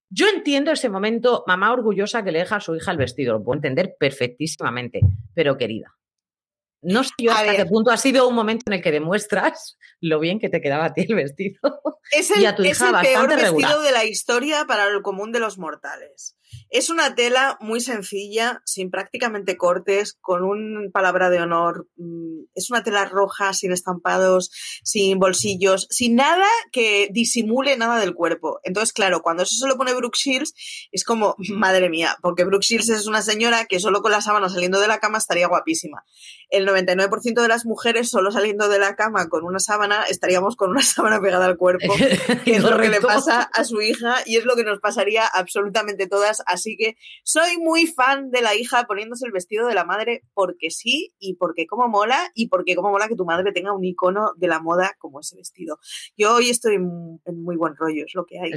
[0.10, 3.44] yo entiendo ese momento, mamá orgullosa que le deja a su hija el vestido, lo
[3.44, 5.02] puedo entender perfectísimamente,
[5.34, 5.96] pero querida,
[6.82, 10.20] no sé yo hasta qué punto ha sido un momento en el que demuestras lo
[10.20, 11.60] bien que te quedaba a ti el vestido.
[12.12, 15.02] Es el, y a tu hija es el peor vestido de la historia para el
[15.02, 16.38] común de los mortales.
[16.70, 21.88] Es una tela muy sencilla, sin prácticamente cortes, con un palabra de honor.
[21.98, 24.52] Mm, es una tela roja, sin estampados,
[24.84, 28.60] sin bolsillos, sin nada que disimule nada del cuerpo.
[28.64, 30.54] Entonces, claro, cuando eso se lo pone Brooke Shields,
[30.92, 34.50] es como, madre mía, porque Brooke Shields es una señora que solo con la sábana
[34.50, 36.06] saliendo de la cama estaría guapísima.
[36.50, 40.72] El 99% de las mujeres solo saliendo de la cama con una sábana estaríamos con
[40.72, 41.94] una sábana pegada al cuerpo,
[42.46, 45.26] que es lo que le pasa a su hija y es lo que nos pasaría
[45.26, 49.86] absolutamente todas Así que soy muy fan de la hija poniéndose el vestido de la
[49.86, 53.74] madre porque sí y porque como mola y porque como mola que tu madre tenga
[53.74, 55.80] un icono de la moda como ese vestido.
[56.18, 58.52] Yo hoy estoy en muy buen rollo, es lo que hay.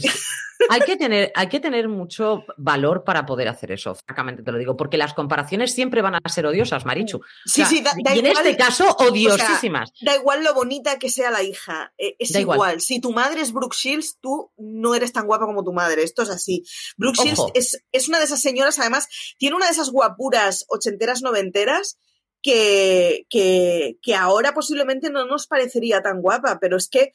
[0.69, 4.59] hay, que tener, hay que tener mucho valor para poder hacer eso, francamente te lo
[4.59, 7.21] digo, porque las comparaciones siempre van a ser odiosas, Marichu.
[7.45, 9.93] Sí, sí, da, y en este caso, odiosísimas.
[10.01, 12.81] da igual lo bonita que sea la hija, eh, es igual.
[12.81, 16.03] Si tu madre es Brooke Shields, tú no eres tan guapa como tu madre.
[16.03, 16.65] Esto es así.
[16.97, 19.09] Brooke Shields es, es una de esas señoras, además,
[19.39, 21.99] tiene una de esas guapuras ochenteras, noventeras,
[22.43, 27.13] que, que, que ahora posiblemente no nos parecería tan guapa, pero es que,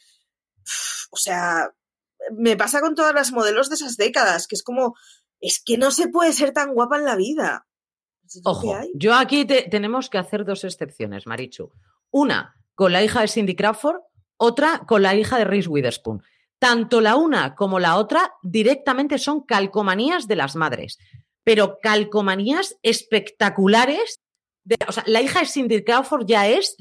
[1.12, 1.74] o sea,
[2.32, 4.96] me pasa con todas las modelos de esas décadas, que es como,
[5.40, 7.68] es que no se puede ser tan guapa en la vida.
[8.44, 11.72] Ojo, yo aquí tenemos que hacer dos excepciones, Marichu.
[12.10, 14.02] Una con la hija de Cindy Crawford,
[14.38, 16.24] otra con la hija de Reese Witherspoon.
[16.60, 20.98] Tanto la una como la otra directamente son calcomanías de las madres,
[21.44, 24.22] pero calcomanías espectaculares.
[24.88, 26.76] o sea, la hija de Cindy Crawford ya es,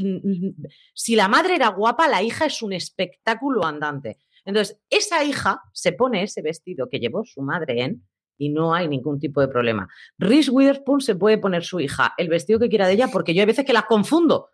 [0.94, 4.18] si la madre era guapa, la hija es un espectáculo andante.
[4.44, 8.02] Entonces, esa hija se pone ese vestido que llevó su madre en
[8.38, 9.88] y no hay ningún tipo de problema.
[10.18, 13.42] Reese Witherspoon se puede poner su hija el vestido que quiera de ella porque yo
[13.42, 14.48] hay veces que las confundo.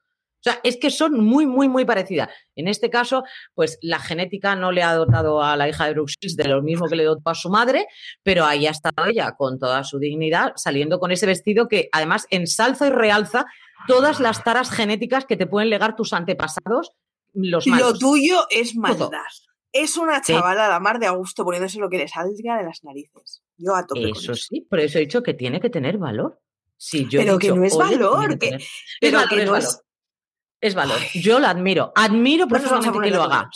[0.45, 2.29] O sea, es que son muy, muy, muy parecidas.
[2.57, 3.23] En este caso,
[3.55, 6.89] pues la genética no le ha dotado a la hija de Shields de lo mismo
[6.89, 7.87] que le dotó a su madre,
[8.25, 12.27] pero ahí ha estado ella con toda su dignidad, saliendo con ese vestido que además
[12.29, 13.47] ensalza y realza
[13.87, 16.91] todas las taras genéticas que te pueden legar tus antepasados,
[17.33, 17.93] los malos.
[17.93, 19.11] Lo tuyo es maldad.
[19.71, 23.43] Es una chavala, la mar de Augusto, poniéndose lo que le salga de las narices.
[23.57, 26.41] Yo a tope Eso sí, por eso he dicho que tiene que tener valor.
[26.77, 28.59] Sí, yo pero he que dicho, no es valor, que,
[29.01, 29.71] pero es que es no valor.
[30.63, 30.75] Es...
[30.75, 30.99] Valor.
[31.15, 31.93] Yo la admiro.
[31.95, 33.51] Admiro profundamente que lo haga.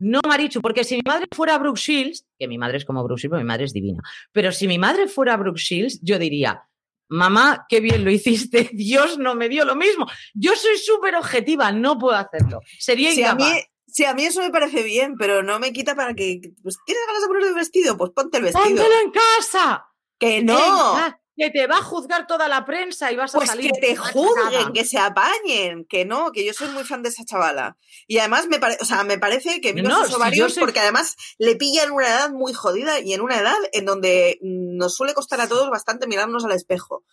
[0.00, 3.20] No, Marichu, porque si mi madre fuera Brooke Shields, que mi madre es como Brooke
[3.20, 4.00] Shields, mi madre es divina,
[4.32, 6.68] pero si mi madre fuera Brooke Shields, yo diría,
[7.08, 10.06] mamá, qué bien lo hiciste, Dios no me dio lo mismo.
[10.34, 12.60] Yo soy súper objetiva, no puedo hacerlo.
[12.78, 13.50] Sería Si a, mí,
[13.86, 16.40] si a mí eso me parece bien, pero no me quita para que...
[16.62, 17.96] Pues, ¿Tienes ganas de poner el vestido?
[17.96, 18.64] Pues ponte el vestido.
[18.64, 19.86] ¡Póntelo en casa!
[20.18, 20.96] ¡Que no!
[21.38, 23.70] Que te va a juzgar toda la prensa y vas a Pues salir.
[23.72, 27.24] que te juzguen, que se apañen, que no, que yo soy muy fan de esa
[27.24, 27.76] chavala.
[28.06, 30.54] Y además me, pare- o sea, me parece que vimos No, sus si yo ovarios
[30.54, 33.84] soy- porque además le pilla en una edad muy jodida y en una edad en
[33.84, 37.04] donde nos suele costar a todos bastante mirarnos al espejo.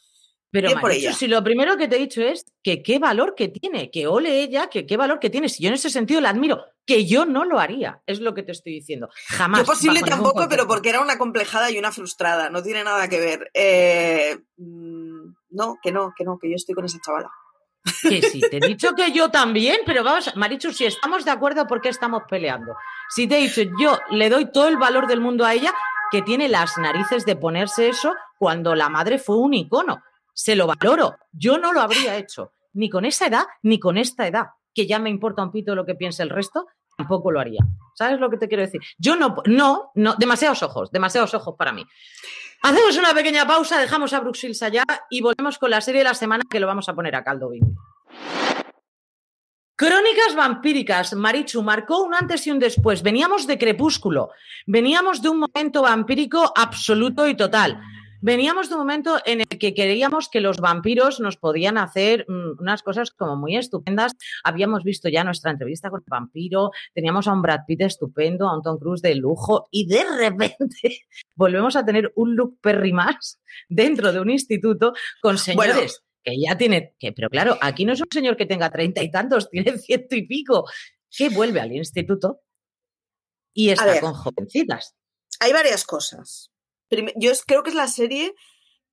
[0.55, 3.49] Pero Bien por si lo primero que te he dicho es que qué valor que
[3.49, 5.49] tiene, que ole ella, que qué valor que tiene.
[5.49, 8.41] Si yo en ese sentido la admiro, que yo no lo haría, es lo que
[8.41, 9.09] te estoy diciendo.
[9.27, 9.59] Jamás.
[9.59, 13.19] Yo posible tampoco, pero porque era una complejada y una frustrada, no tiene nada que
[13.19, 13.51] ver.
[13.53, 17.29] Eh, mm, no, que no, que no, que yo estoy con esa chavala.
[18.01, 21.67] Que sí, te he dicho que yo también, pero vamos, Marichu, si estamos de acuerdo,
[21.67, 22.77] ¿por qué estamos peleando?
[23.09, 25.73] Si te he dicho, yo le doy todo el valor del mundo a ella,
[26.11, 30.01] que tiene las narices de ponerse eso cuando la madre fue un icono.
[30.35, 31.15] Se lo valoro.
[31.31, 34.99] Yo no lo habría hecho, ni con esa edad, ni con esta edad, que ya
[34.99, 36.67] me importa un pito lo que piense el resto,
[36.97, 37.65] tampoco lo haría.
[37.93, 38.81] ¿Sabes lo que te quiero decir?
[38.97, 41.85] Yo no, no, no, demasiados ojos, demasiados ojos para mí.
[42.61, 46.13] Hacemos una pequeña pausa, dejamos a Shields allá y volvemos con la serie de la
[46.13, 47.67] semana que lo vamos a poner a caldo vino.
[49.77, 53.03] Crónicas vampíricas, Marichu, marcó un antes y un después.
[53.03, 54.31] Veníamos de Crepúsculo,
[54.65, 57.81] veníamos de un momento vampírico absoluto y total.
[58.25, 62.59] Veníamos de un momento en el que creíamos que los vampiros nos podían hacer mm,
[62.59, 64.13] unas cosas como muy estupendas.
[64.43, 68.55] Habíamos visto ya nuestra entrevista con el vampiro, teníamos a un Brad Pitt estupendo, a
[68.55, 71.01] un Tom Cruise de lujo y de repente
[71.35, 76.57] volvemos a tener un look Perry más dentro de un instituto con señores que ya
[76.57, 79.77] tiene, que, pero claro, aquí no es un señor que tenga treinta y tantos, tiene
[79.77, 80.65] ciento y pico,
[81.15, 82.41] que vuelve al instituto
[83.53, 84.01] y está ver.
[84.01, 84.95] con jovencitas.
[85.39, 86.54] Hay varias cosas.
[86.89, 88.35] Yo creo que es la serie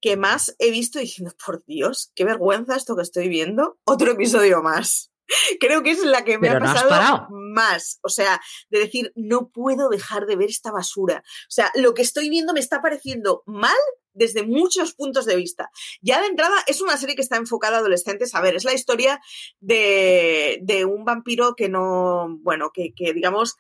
[0.01, 3.79] que más he visto diciendo, por Dios, qué vergüenza esto que estoy viendo.
[3.85, 5.13] Otro episodio más.
[5.61, 8.01] Creo que es la que me Pero ha pasado más.
[8.03, 11.23] O sea, de decir, no puedo dejar de ver esta basura.
[11.49, 13.77] O sea, lo que estoy viendo me está pareciendo mal
[14.15, 15.71] desde muchos puntos de vista.
[16.01, 18.35] Ya de entrada es una serie que está enfocada a adolescentes.
[18.35, 19.21] A ver, es la historia
[19.61, 23.57] de, de un vampiro que no, bueno, que, que digamos,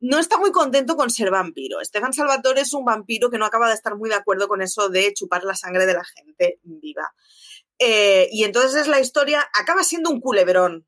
[0.00, 1.80] no está muy contento con ser vampiro.
[1.80, 4.88] Estefan Salvatore es un vampiro que no acaba de estar muy de acuerdo con eso
[4.88, 7.14] de chupar la sangre de la gente viva.
[7.78, 10.86] Eh, y entonces es la historia, acaba siendo un culebrón.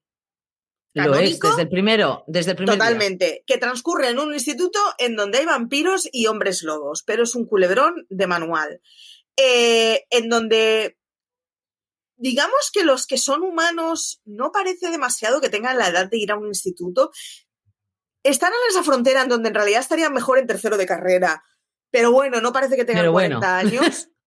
[0.94, 2.84] Lo es, desde el primero, desde el primer día.
[2.84, 3.44] Totalmente.
[3.46, 7.46] Que transcurre en un instituto en donde hay vampiros y hombres lobos, pero es un
[7.46, 8.80] culebrón de manual.
[9.36, 10.98] Eh, en donde,
[12.16, 16.32] digamos que los que son humanos no parece demasiado que tengan la edad de ir
[16.32, 17.12] a un instituto.
[18.28, 21.42] Están en esa frontera en donde en realidad estarían mejor en tercero de carrera.
[21.90, 23.40] Pero bueno, no parece que tengan bueno.
[23.40, 24.08] 40 años.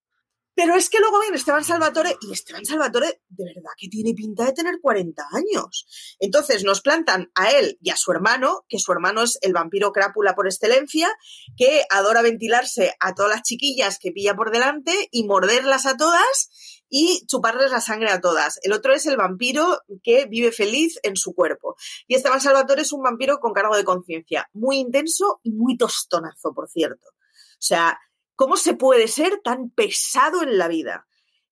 [0.55, 4.45] Pero es que luego viene Esteban Salvatore y Esteban Salvatore de verdad que tiene pinta
[4.45, 6.15] de tener 40 años.
[6.19, 9.91] Entonces nos plantan a él y a su hermano, que su hermano es el vampiro
[9.93, 11.09] crápula por excelencia,
[11.55, 16.80] que adora ventilarse a todas las chiquillas que pilla por delante y morderlas a todas
[16.91, 18.59] y chuparles la sangre a todas.
[18.63, 21.77] El otro es el vampiro que vive feliz en su cuerpo.
[22.05, 26.53] Y Esteban Salvatore es un vampiro con cargo de conciencia, muy intenso y muy tostonazo,
[26.53, 27.07] por cierto.
[27.07, 27.97] O sea,
[28.35, 31.07] ¿cómo se puede ser tan pesado en la vida?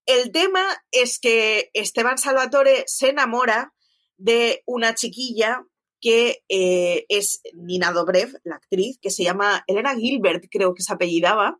[0.06, 3.74] El tema es que Esteban Salvatore se enamora
[4.18, 5.66] de una chiquilla
[6.00, 10.94] que eh, es Nina Dobrev, la actriz, que se llama Elena Gilbert, creo que se
[10.94, 11.60] apellidaba,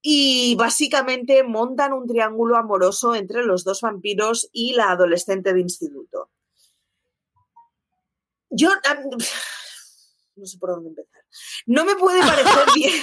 [0.00, 6.30] y básicamente montan un triángulo amoroso entre los dos vampiros y la adolescente de instituto.
[8.50, 8.70] Yo
[10.36, 11.21] no sé por dónde empezar.
[11.66, 13.02] No me puede parecer bien.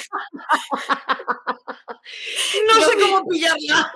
[2.68, 3.94] No, No sé me- cómo pillarla.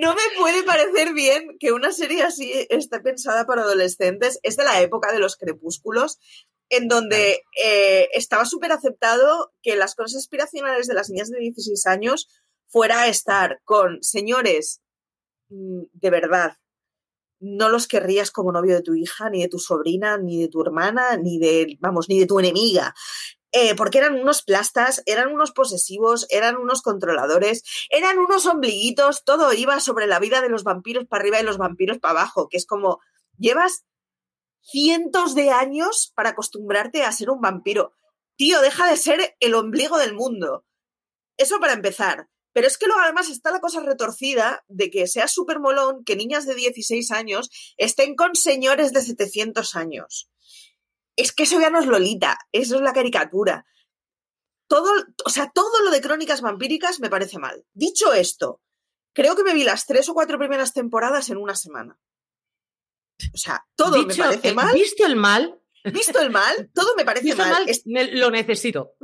[0.00, 4.38] No me puede parecer bien que una serie así esté pensada para adolescentes.
[4.42, 6.18] Es de la época de los crepúsculos.
[6.72, 11.84] en donde eh, estaba súper aceptado que las cosas aspiracionales de las niñas de 16
[11.86, 12.28] años
[12.68, 14.80] fuera estar con señores
[15.48, 16.52] mm, de verdad.
[17.40, 20.62] No los querrías como novio de tu hija, ni de tu sobrina, ni de tu
[20.62, 22.94] hermana, ni de, vamos, ni de tu enemiga.
[23.52, 29.52] Eh, porque eran unos plastas, eran unos posesivos, eran unos controladores, eran unos ombliguitos, todo
[29.52, 32.56] iba sobre la vida de los vampiros para arriba y los vampiros para abajo, que
[32.56, 33.00] es como,
[33.38, 33.84] llevas
[34.62, 37.94] cientos de años para acostumbrarte a ser un vampiro.
[38.36, 40.64] Tío, deja de ser el ombligo del mundo.
[41.36, 42.28] Eso para empezar.
[42.52, 46.16] Pero es que luego además está la cosa retorcida de que sea súper molón que
[46.16, 50.30] niñas de 16 años estén con señores de 700 años.
[51.16, 53.66] Es que eso ya no es Lolita, eso es la caricatura.
[54.68, 54.90] Todo,
[55.24, 57.64] o sea, todo lo de crónicas vampíricas me parece mal.
[57.72, 58.60] Dicho esto,
[59.12, 61.98] creo que me vi las tres o cuatro primeras temporadas en una semana.
[63.34, 64.74] O sea, todo me parece mal.
[64.74, 65.60] ¿Visto el mal?
[65.84, 67.66] Visto el mal, todo me parece mal.
[67.84, 68.94] lo necesito.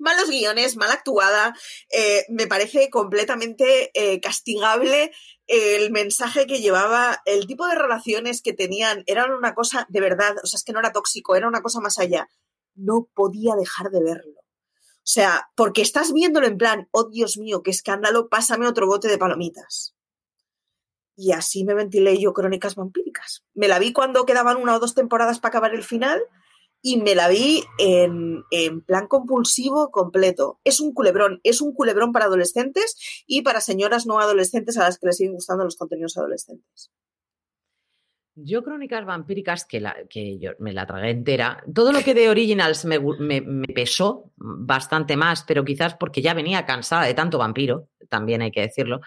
[0.00, 1.54] Malos guiones, mal actuada.
[1.90, 5.12] Eh, me parece completamente eh, castigable
[5.46, 10.36] el mensaje que llevaba, el tipo de relaciones que tenían, eran una cosa de verdad,
[10.44, 12.28] o sea, es que no era tóxico, era una cosa más allá.
[12.76, 14.40] No podía dejar de verlo.
[14.40, 19.08] O sea, porque estás viéndolo en plan, oh Dios mío, qué escándalo, pásame otro bote
[19.08, 19.96] de palomitas.
[21.16, 23.42] Y así me ventilé yo Crónicas Vampíricas.
[23.52, 26.22] Me la vi cuando quedaban una o dos temporadas para acabar el final
[26.82, 28.44] y me la vi en,
[28.86, 30.60] plan compulsivo completo.
[30.64, 34.98] Es un culebrón, es un culebrón para adolescentes y para señoras no adolescentes a las
[34.98, 36.90] que les siguen gustando los contenidos adolescentes.
[38.34, 42.30] Yo Crónicas Vampíricas, que, la, que yo me la tragué entera, todo lo que de
[42.30, 43.42] Originals me, me,
[43.74, 48.62] pesó bastante más, pero quizás porque ya venía cansada de tanto vampiro, también hay que
[48.62, 49.00] decirlo.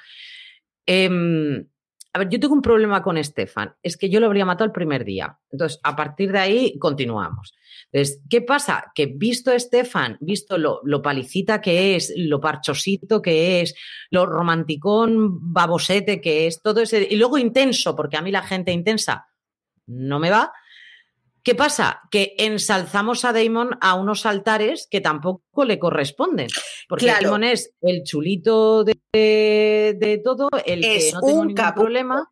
[0.86, 1.65] Em,
[2.13, 4.71] a ver, yo tengo un problema con Estefan, es que yo lo habría matado el
[4.71, 5.39] primer día.
[5.49, 7.55] Entonces, a partir de ahí, continuamos.
[7.93, 8.91] Entonces, ¿qué pasa?
[8.95, 13.75] Que visto a Estefan, visto lo, lo, palicita que es, lo parchosito que es,
[14.10, 17.08] lo romanticón, babosete que es, todo ese.
[17.08, 19.27] Y luego intenso, porque a mí la gente intensa
[19.86, 20.51] no me va.
[21.43, 22.01] ¿Qué pasa?
[22.10, 26.47] Que ensalzamos a Damon a unos altares que tampoco le corresponden.
[26.89, 32.32] Porque Damon es el chulito de, todo, el que no tiene ningún problema.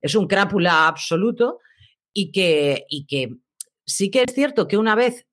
[0.00, 1.58] Es un crápula absoluto
[2.12, 3.30] y que, y que
[3.84, 5.26] sí que es cierto que una vez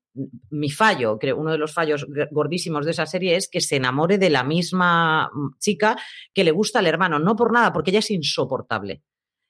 [0.50, 4.18] mi fallo, creo, uno de los fallos gordísimos de esa serie es que se enamore
[4.18, 5.96] de la misma chica
[6.34, 9.02] que le gusta al hermano, no por nada, porque ella es insoportable.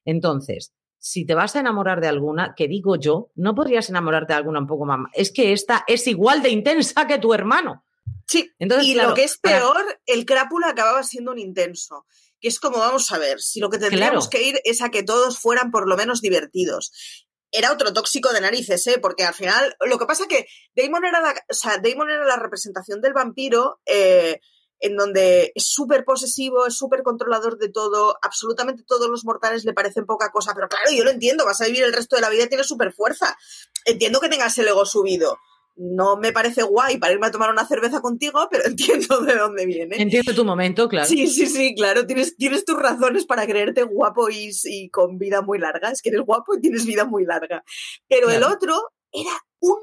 [0.05, 4.39] Entonces, si te vas a enamorar de alguna, que digo yo, no podrías enamorarte de
[4.39, 4.99] alguna un poco más.
[5.15, 7.85] Es que esta es igual de intensa que tu hermano.
[8.27, 12.07] Sí, Entonces, y lo que es peor, el crápula acababa siendo un intenso.
[12.39, 15.03] Que es como, vamos a ver, si lo que tendríamos que ir es a que
[15.03, 17.27] todos fueran por lo menos divertidos.
[17.53, 18.99] Era otro tóxico de narices, ¿eh?
[19.01, 22.37] Porque al final, lo que pasa que Damon era la, o sea, Damon era la
[22.37, 23.81] representación del vampiro.
[23.87, 24.41] Eh,
[24.81, 29.75] en donde es súper posesivo, es súper controlador de todo, absolutamente todos los mortales le
[29.75, 32.31] parecen poca cosa, pero claro, yo lo entiendo, vas a vivir el resto de la
[32.31, 33.37] vida y tienes súper fuerza.
[33.85, 35.39] Entiendo que tengas el ego subido.
[35.83, 39.65] No me parece guay para irme a tomar una cerveza contigo, pero entiendo de dónde
[39.65, 39.97] viene.
[39.97, 41.09] Entiendo tu momento, claro.
[41.09, 42.07] Sí, sí, sí, claro.
[42.07, 45.91] Tienes, tienes tus razones para creerte guapo y, y con vida muy larga.
[45.91, 47.65] Es que eres guapo y tienes vida muy larga.
[48.09, 49.79] Pero el otro era un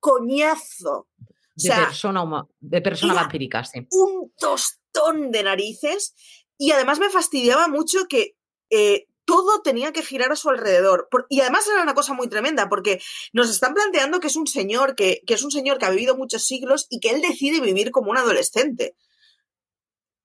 [0.00, 1.08] coñazo
[1.56, 3.86] de persona, de persona vampírica, sí.
[3.90, 6.14] Un tostón de narices.
[6.56, 8.36] Y además me fastidiaba mucho que
[8.70, 11.08] eh, todo tenía que girar a su alrededor.
[11.28, 13.00] y además era una cosa muy tremenda, porque
[13.32, 16.16] nos están planteando que es un señor que, que, es un señor que ha vivido
[16.16, 18.96] muchos siglos y que él decide vivir como un adolescente.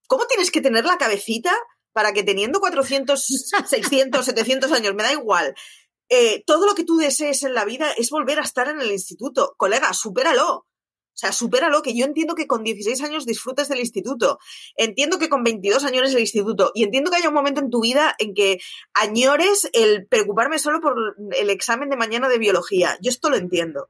[0.07, 1.53] ¿Cómo tienes que tener la cabecita
[1.93, 3.23] para que teniendo 400,
[3.67, 5.55] 600, 700 años, me da igual,
[6.09, 8.91] eh, todo lo que tú desees en la vida es volver a estar en el
[8.91, 9.53] instituto?
[9.57, 10.65] Colega, supéralo.
[11.13, 14.39] O sea, supéralo, que yo entiendo que con 16 años disfrutes del instituto.
[14.75, 16.71] Entiendo que con 22 años es el instituto.
[16.73, 18.59] Y entiendo que haya un momento en tu vida en que
[18.93, 22.97] añores el preocuparme solo por el examen de mañana de biología.
[23.01, 23.89] Yo esto lo entiendo.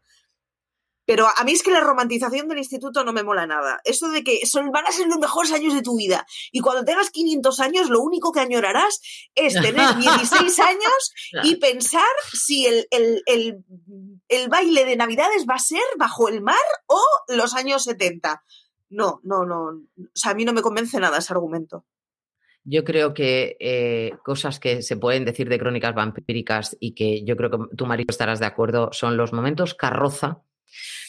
[1.09, 3.81] Pero a mí es que la romantización del instituto no me mola nada.
[3.83, 6.23] Eso de que son, van a ser los mejores años de tu vida.
[6.51, 9.01] Y cuando tengas 500 años, lo único que añorarás
[9.33, 15.81] es tener 16 años y pensar si el, el, baile de Navidades va a ser
[15.97, 16.55] bajo el mar
[16.85, 18.43] o los años 70.
[18.91, 19.63] No, no, no.
[19.63, 21.87] O sea, a mí no me convence nada ese argumento.
[22.63, 27.35] Yo creo que eh, cosas que se pueden decir de crónicas vampíricas y que yo
[27.35, 30.43] creo que tu marido estarás de acuerdo son los momentos carroza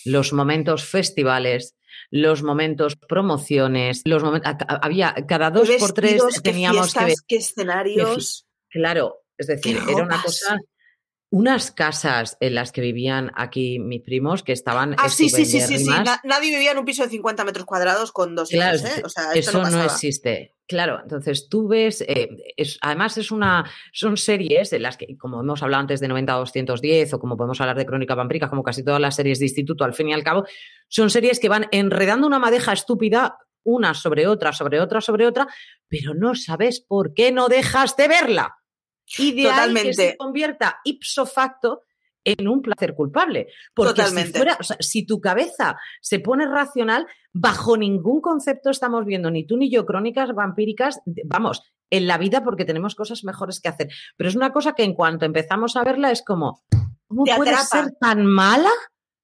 [0.04, 1.76] los momentos festivales,
[2.10, 8.46] los momentos promociones, los momentos había cada dos por tres teníamos que ver qué escenarios.
[8.68, 10.58] claro, es decir, era una cosa
[11.30, 14.96] unas casas en las que vivían aquí mis primos que estaban.
[14.98, 15.90] Ah, sí, sí, sí, sí, sí.
[16.24, 19.02] nadie vivía en un piso de 50 metros cuadrados con dos claro, hijos, ¿eh?
[19.04, 20.56] O sea, eso no, existe.
[20.66, 22.28] Claro, entonces tú ves, eh,
[22.80, 27.18] además es una, son series en las que, como hemos hablado antes de 90-210 o
[27.18, 30.08] como podemos hablar de Crónica Vampírica, como casi todas las series de instituto, al fin
[30.08, 30.44] y al cabo,
[30.88, 35.46] son series que van enredando una madeja estúpida una sobre otra, sobre otra, sobre otra,
[35.88, 38.59] pero no sabes por qué no dejas de verla.
[39.18, 39.88] Y de Totalmente.
[39.88, 41.82] que se convierta ipso facto
[42.24, 43.48] en un placer culpable.
[43.74, 49.46] Porque Si, fuera, si tu cabeza se pone racional, bajo ningún concepto estamos viendo ni
[49.46, 53.88] tú ni yo crónicas vampíricas, vamos, en la vida porque tenemos cosas mejores que hacer.
[54.16, 56.62] Pero es una cosa que en cuanto empezamos a verla es como,
[57.08, 58.70] ¿cómo puede ser tan mala?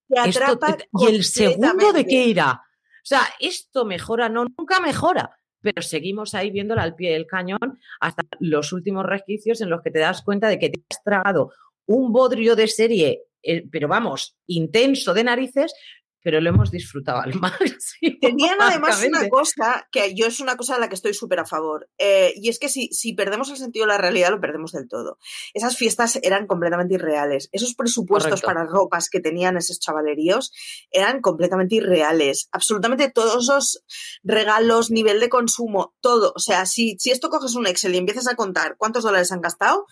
[0.09, 2.61] y el segundo de qué irá.
[2.63, 7.79] O sea, esto mejora, no, nunca mejora pero seguimos ahí viéndola al pie del cañón
[7.99, 11.51] hasta los últimos resquicios en los que te das cuenta de que te has tragado
[11.85, 15.73] un bodrio de serie, eh, pero vamos, intenso de narices,
[16.21, 18.17] pero lo hemos disfrutado al máximo.
[18.21, 21.45] Tenían además una cosa que yo es una cosa a la que estoy súper a
[21.45, 24.71] favor, eh, y es que si, si perdemos el sentido de la realidad, lo perdemos
[24.71, 25.17] del todo.
[25.53, 27.49] Esas fiestas eran completamente irreales.
[27.51, 30.51] Esos presupuestos para ropas que tenían esos chavaleríos
[30.91, 32.49] eran completamente irreales.
[32.51, 33.83] Absolutamente todos esos
[34.23, 36.33] regalos, nivel de consumo, todo.
[36.35, 39.41] O sea, si, si esto coges un Excel y empiezas a contar cuántos dólares han
[39.41, 39.85] gastado,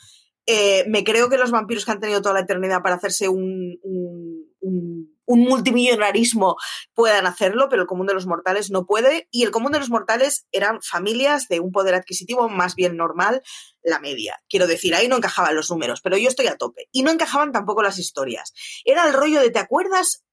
[0.48, 3.80] eh, me creo que los vampiros que han tenido toda la eternidad para hacerse un,
[3.82, 4.55] un,
[5.28, 6.58] multimillonarismo
[6.94, 9.28] puedan hacerlo, pero el común de los mortales no puede.
[9.32, 13.42] Y el común de los mortales eran familias de un poder adquisitivo más bien normal,
[13.84, 14.40] la media.
[14.50, 16.90] Quiero decir, ahí no encajaban los números, pero yo estoy a tope.
[16.92, 18.54] Y no encajaban tampoco las historias.
[18.84, 20.25] Era el rollo de, ¿te acuerdas?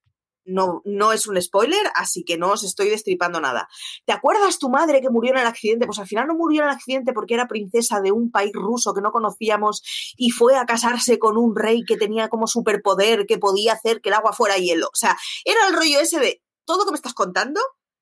[0.44, 3.68] No, no es un spoiler, así que no os estoy destripando nada.
[4.04, 5.86] ¿Te acuerdas tu madre que murió en el accidente?
[5.86, 8.94] Pues al final no murió en el accidente porque era princesa de un país ruso
[8.94, 9.82] que no conocíamos
[10.16, 14.08] y fue a casarse con un rey que tenía como superpoder que podía hacer que
[14.08, 14.86] el agua fuera hielo.
[14.86, 17.60] O sea, era el rollo ese de todo que me estás contando,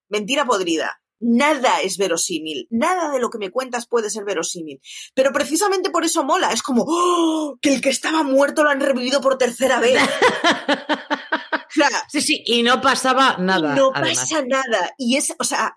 [0.08, 1.00] mentira podrida.
[1.22, 4.80] Nada es verosímil, nada de lo que me cuentas puede ser verosímil.
[5.14, 7.58] Pero precisamente por eso mola, es como ¡Oh!
[7.60, 10.00] que el que estaba muerto lo han revivido por tercera vez.
[12.08, 13.74] sí, sí, y no pasaba nada.
[13.74, 14.94] no pasa nada.
[14.98, 15.76] Y es, o sea,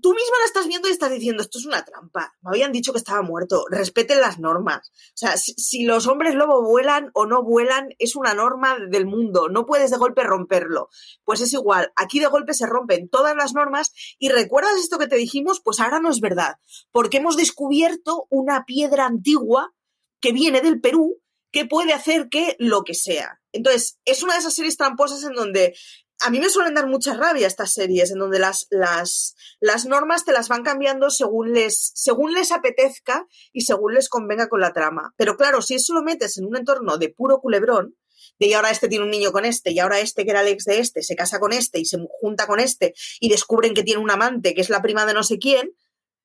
[0.00, 2.34] tú misma la estás viendo y estás diciendo, esto es una trampa.
[2.42, 3.64] Me habían dicho que estaba muerto.
[3.70, 4.88] Respeten las normas.
[4.88, 9.48] O sea, si, los hombres lobo vuelan o no vuelan, es una norma del mundo.
[9.48, 10.88] No puedes de golpe romperlo.
[11.24, 11.92] Pues es igual.
[11.96, 15.80] Aquí de golpe se rompen todas las normas y recuerdas esto que te dijimos, pues
[15.80, 16.56] ahora no es verdad.
[16.90, 19.74] Porque hemos descubierto una piedra antigua
[20.20, 23.40] que viene del Perú que puede hacer que lo que sea.
[23.52, 25.74] Entonces, es una de esas series tramposas en donde
[26.20, 30.24] a mí me suelen dar mucha rabia estas series, en donde las, las, las normas
[30.24, 34.72] te las van cambiando según les, según les apetezca y según les convenga con la
[34.72, 35.14] trama.
[35.16, 37.96] Pero claro, si eso lo metes en un entorno de puro culebrón,
[38.38, 40.48] de y ahora este tiene un niño con este, y ahora este que era el
[40.48, 43.82] ex de este, se casa con este y se junta con este, y descubren que
[43.82, 45.72] tiene un amante que es la prima de no sé quién,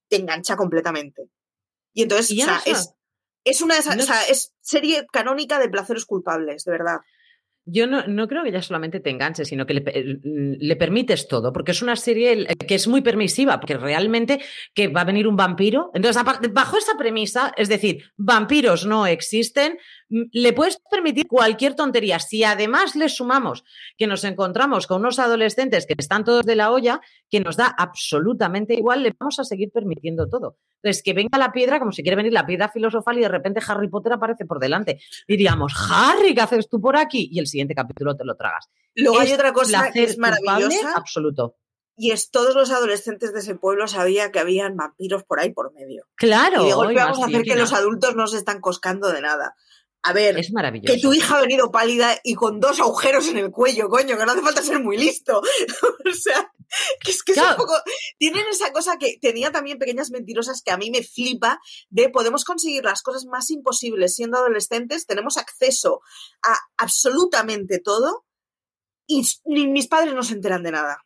[0.10, 1.30] te engancha completamente.
[1.94, 2.94] Y entonces, o sea, es,
[3.44, 7.00] es una o sea, es serie canónica de placeres culpables, de verdad.
[7.66, 10.20] Yo no, no, creo que ya solamente te enganches, sino que le,
[10.60, 14.42] le, permites todo, porque es una serie que es muy permisiva, porque realmente
[14.74, 15.90] que va a venir un vampiro.
[15.94, 16.22] Entonces,
[16.52, 19.78] bajo esa premisa, es decir, vampiros no existen,
[20.10, 22.20] le puedes permitir cualquier tontería.
[22.20, 23.64] Si además le sumamos
[23.98, 27.68] que nos encontramos con unos adolescentes que están todos de la olla, que nos da
[27.68, 30.58] absolutamente igual, le vamos a seguir permitiendo todo.
[30.84, 33.62] Entonces, que venga la piedra, como si quiere venir la piedra filosofal y de repente
[33.66, 35.00] Harry Potter aparece por delante.
[35.26, 37.30] Diríamos, Harry, ¿qué haces tú por aquí?
[37.32, 38.70] Y el siguiente capítulo te lo tragas.
[38.96, 40.94] Luego hay otra cosa que es maravillosa.
[40.96, 41.56] Absoluto.
[41.96, 45.74] Y es todos los adolescentes de ese pueblo sabían que habían vampiros por ahí por
[45.74, 46.06] medio.
[46.16, 46.64] Claro.
[46.64, 49.56] Y de golpe vamos a hacer que los adultos no se están coscando de nada.
[50.06, 50.94] A ver, es maravilloso.
[50.94, 54.26] que tu hija ha venido pálida y con dos agujeros en el cuello, coño, que
[54.26, 55.40] no hace falta ser muy listo.
[56.06, 56.52] o sea,
[57.00, 57.74] que es que es un poco.
[58.18, 62.44] Tienen esa cosa que tenía también pequeñas mentirosas que a mí me flipa de podemos
[62.44, 66.02] conseguir las cosas más imposibles siendo adolescentes, tenemos acceso
[66.42, 68.26] a absolutamente todo
[69.08, 71.06] y mis padres no se enteran de nada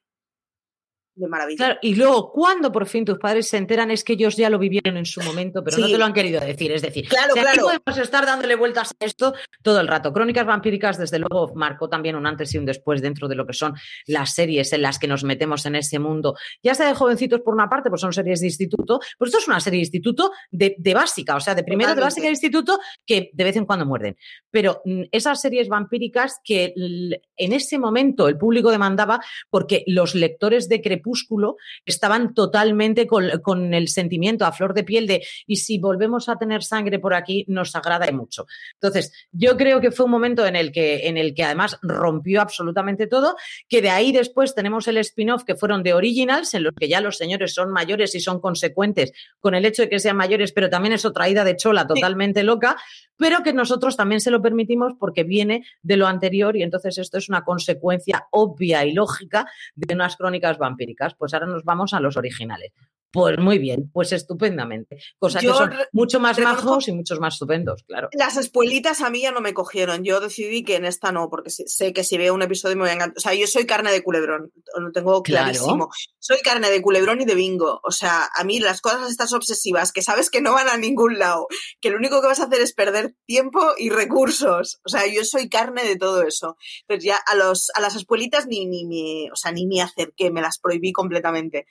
[1.18, 1.58] de maravilla.
[1.58, 4.60] Claro, y luego, cuando por fin tus padres se enteran, es que ellos ya lo
[4.60, 6.72] vivieron en su momento, pero no te lo han querido decir.
[6.72, 7.64] Es decir, claro, claro.
[7.64, 10.14] podemos estar dándole vueltas a esto todo el rato.
[10.14, 13.54] Crónicas vampíricas, desde luego, marcó también un antes y un después dentro de lo que
[13.54, 13.74] son
[14.06, 16.36] las series en las que nos metemos en ese mundo.
[16.62, 19.48] Ya sea de jovencitos por una parte, pues son series de instituto, pues esto es
[19.48, 23.30] una serie de instituto de, básica, o sea, de primero de básica de instituto que
[23.34, 24.18] de vez en cuando muerden.
[24.52, 30.70] Pero mm, esas series vampíricas que en ese momento el público demandaba porque los lectores
[30.70, 35.80] de Crepúsculo crepúsculo estaban totalmente con, el sentimiento a flor de piel de y si
[35.80, 38.46] volvemos a tener sangre por aquí nos agrada mucho.
[38.74, 42.42] Entonces, yo creo que fue un momento en el que, en el que además rompió
[42.42, 43.36] absolutamente todo,
[43.68, 47.02] que de ahí después tenemos el spin-off que fueron de Originals, en los que ya
[47.02, 50.70] los señores son mayores y son consecuentes con el hecho de que sean mayores, pero
[50.70, 52.78] también es otra ida de chola totalmente loca,
[53.18, 57.18] pero que nosotros también se lo permitimos porque viene de lo anterior y entonces esto
[57.18, 60.97] es una consecuencia obvia y lógica de unas crónicas vampíricas.
[61.18, 62.72] Pues ahora nos vamos a los originales.
[63.12, 64.98] Pues muy bien, pues estupendamente.
[65.18, 68.10] Cosas que son mucho más majos y muchos más estupendos, claro.
[68.12, 70.04] Las espuelitas a mí ya no me cogieron.
[70.04, 72.90] Yo decidí que en esta no, porque sé que si veo un episodio me voy
[72.90, 73.18] a encantar.
[73.18, 75.90] O sea, yo soy carne de culebrón, lo tengo clarísimo.
[76.20, 77.80] Soy carne de culebrón y de bingo.
[77.84, 81.18] O sea, a mí las cosas estas obsesivas que sabes que no van a ningún
[81.18, 81.48] lado,
[81.80, 84.80] que lo único que vas a hacer es perder tiempo y recursos.
[84.86, 86.58] O sea, yo soy carne de todo eso.
[86.82, 90.30] Entonces ya a, los, a las espuelitas ni, ni, me, o sea, ni me acerqué,
[90.30, 91.66] me las prohibí completamente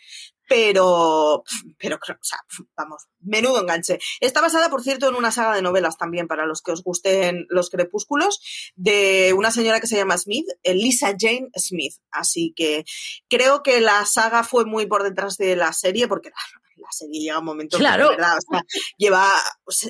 [0.48, 1.44] pero,
[1.78, 2.38] pero, o sea,
[2.76, 3.98] vamos, menudo enganche.
[4.20, 7.46] Está basada, por cierto, en una saga de novelas también, para los que os gusten
[7.48, 8.40] los crepúsculos,
[8.74, 11.94] de una señora que se llama Smith, Lisa Jane Smith.
[12.10, 12.84] Así que
[13.28, 17.40] creo que la saga fue muy por detrás de la serie, porque la, serie llega
[17.40, 18.10] un momento claro.
[18.10, 18.62] verdad, o sea,
[18.96, 19.28] lleva,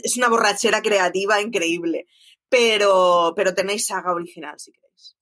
[0.03, 2.07] es una borrachera creativa increíble.
[2.49, 5.17] Pero, pero tenéis saga original, si queréis.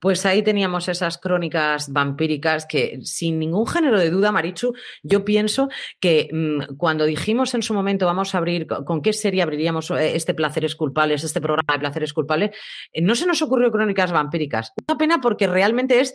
[0.00, 5.68] Pues ahí teníamos esas crónicas vampíricas que, sin ningún género de duda, Marichu, yo pienso
[6.00, 10.16] que mm, cuando dijimos en su momento vamos a abrir, ¿con qué serie abriríamos eh,
[10.16, 12.50] este Placeres Culpables, este programa de Placeres Culpables?
[12.92, 14.72] Eh, no se nos ocurrió crónicas vampíricas.
[14.86, 16.14] Una pena porque realmente es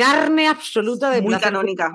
[0.00, 1.92] carne absoluta de Muy canónica.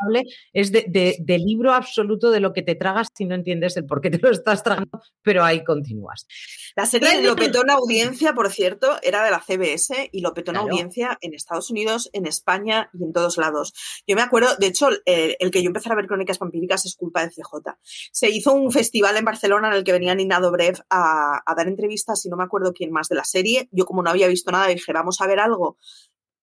[0.53, 4.11] Es de, libro absoluto de lo que te tragas si no entiendes el por qué
[4.11, 6.27] te lo estás tragando, pero ahí continúas.
[6.75, 10.51] La serie lo petó en audiencia, por cierto, era de la CBS y lo petó
[10.51, 13.73] en audiencia en Estados Unidos, en España y en todos lados.
[14.05, 17.23] Yo me acuerdo, de hecho, el, que yo empecé a ver crónicas vampíricas es culpa
[17.25, 17.77] de CJ.
[18.11, 21.67] Se hizo un festival en Barcelona en el que venía Nina Dobrev a, a dar
[21.67, 23.67] entrevistas y no me acuerdo quién más de la serie.
[23.71, 25.77] Yo como no había visto nada dije, vamos a ver algo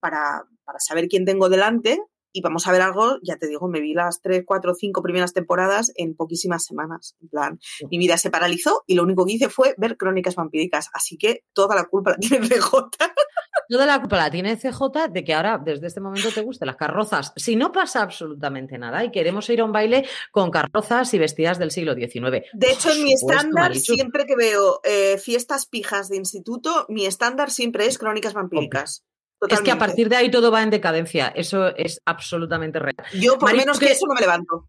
[0.01, 1.99] para, para saber quién tengo delante
[2.33, 5.35] y vamos a ver algo, ya te digo, me vi las tres, cuatro, cinco primeras
[5.35, 7.15] temporadas en poquísimas semanas.
[7.21, 7.61] En plan,
[7.91, 10.89] mi vida se paralizó y lo único que hice fue ver crónicas vampíricas.
[10.95, 12.73] Así que toda la culpa la tiene CJ.
[13.69, 16.77] Toda la culpa la tiene CJ de que ahora, desde este momento, te gusten las
[16.77, 17.33] carrozas.
[17.37, 21.59] Si no pasa absolutamente nada y queremos ir a un baile con carrozas y vestidas
[21.59, 22.45] del siglo XIX.
[22.53, 27.51] De hecho, en mi estándar, siempre que veo eh, fiestas pijas de instituto, mi estándar
[27.51, 29.05] siempre es crónicas vampíricas.
[29.49, 31.33] Es que a partir de ahí todo va en decadencia.
[31.35, 32.97] Eso es absolutamente real.
[33.15, 34.67] Yo, por menos que eso, no me levanto.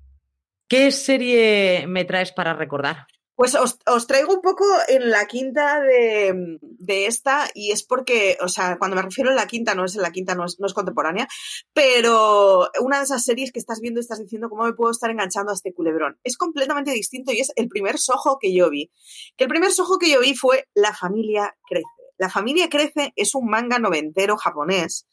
[0.68, 3.08] ¿Qué serie me traes para recordar?
[3.36, 6.60] Pues os, traigo un poco en la quinta de,
[7.08, 10.04] esta, y es porque, o sea, cuando me refiero a la quinta, no es en
[10.04, 11.28] la quinta, no es, no es, contemporánea,
[11.74, 15.10] pero una de esas series que estás viendo y estás diciendo cómo me puedo estar
[15.10, 16.20] enganchando a este culebrón.
[16.24, 18.92] Es completamente distinto y es el primer sojo que yo vi.
[19.36, 22.03] Que el primer sojo que yo vi fue La familia crece.
[22.18, 25.08] La familia crece es un manga noventero japonés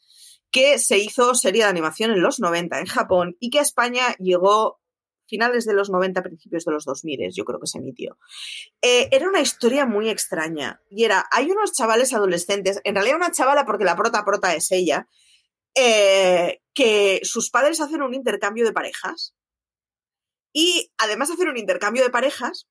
[0.51, 4.15] que se hizo serie de animación en los 90 en Japón y que a España
[4.19, 4.81] llegó
[5.31, 8.17] finales de los 90, principios de los 2000, yo creo que se emitió.
[8.81, 13.31] Eh, era una historia muy extraña y era, hay unos chavales adolescentes, en realidad una
[13.31, 15.07] chavala porque la prota prota es ella,
[15.73, 19.33] eh, que sus padres hacen un intercambio de parejas
[20.51, 22.67] y además de hacer un intercambio de parejas,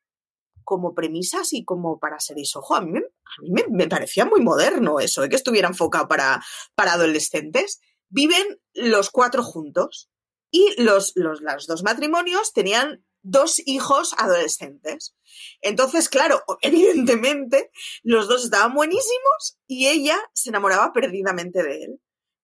[0.65, 3.01] como premisas y como para ser Ojo, a mí,
[3.49, 6.43] me, me, parecía muy moderno eso, de que estuviera enfocado para,
[6.75, 7.81] para adolescentes.
[8.09, 10.11] Viven los cuatro juntos
[10.51, 15.15] y los, los, los dos matrimonios tenían dos hijos adolescentes.
[15.61, 17.71] Entonces, claro, evidentemente,
[18.03, 22.01] los dos estaban buenísimos y ella se enamoraba perdidamente de él.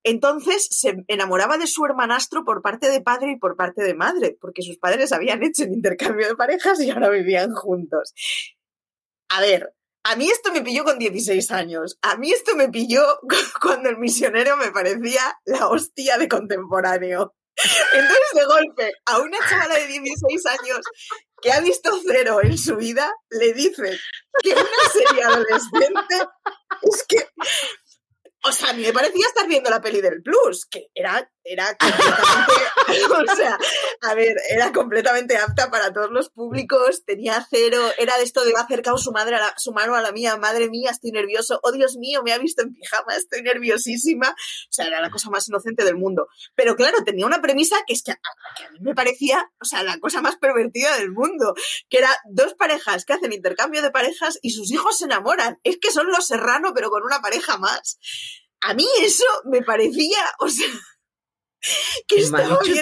[0.09, 4.39] Entonces se enamoraba de su hermanastro por parte de padre y por parte de madre,
[4.41, 8.15] porque sus padres habían hecho un intercambio de parejas y ahora vivían juntos.
[9.31, 11.99] A ver, a mí esto me pilló con 16 años.
[12.03, 13.03] A mí esto me pilló
[13.61, 17.35] cuando el misionero me parecía la hostia de contemporáneo.
[17.93, 20.87] Entonces, de golpe, a una chavala de 16 años
[21.43, 23.99] que ha visto cero en su vida, le dicen
[24.41, 26.15] que una serie adolescente
[26.83, 27.27] es que
[28.49, 33.37] o sea, me parecía estar viendo la peli del Plus, que era, era completamente, o
[33.37, 33.59] sea,
[34.03, 38.53] a ver, era completamente apta para todos los públicos, tenía cero, era de esto de
[38.53, 41.73] va acercado su madre a su mano a la mía, madre mía, estoy nervioso, oh
[41.73, 45.49] Dios mío, me ha visto en pijama, estoy nerviosísima, o sea, era la cosa más
[45.49, 46.29] inocente del mundo.
[46.55, 48.19] Pero claro, tenía una premisa que es que a,
[48.57, 51.55] que a mí me parecía, o sea, la cosa más pervertida del mundo,
[51.89, 55.59] que era dos parejas que hacen intercambio de parejas y sus hijos se enamoran.
[55.65, 57.99] Es que son los serrano, pero con una pareja más
[58.61, 60.69] a mí eso me parecía, o sea,
[62.07, 62.23] ¿Qué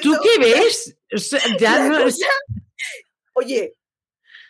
[0.03, 0.97] ¿Tú qué ves?
[1.59, 1.99] ya no
[3.35, 3.77] Oye,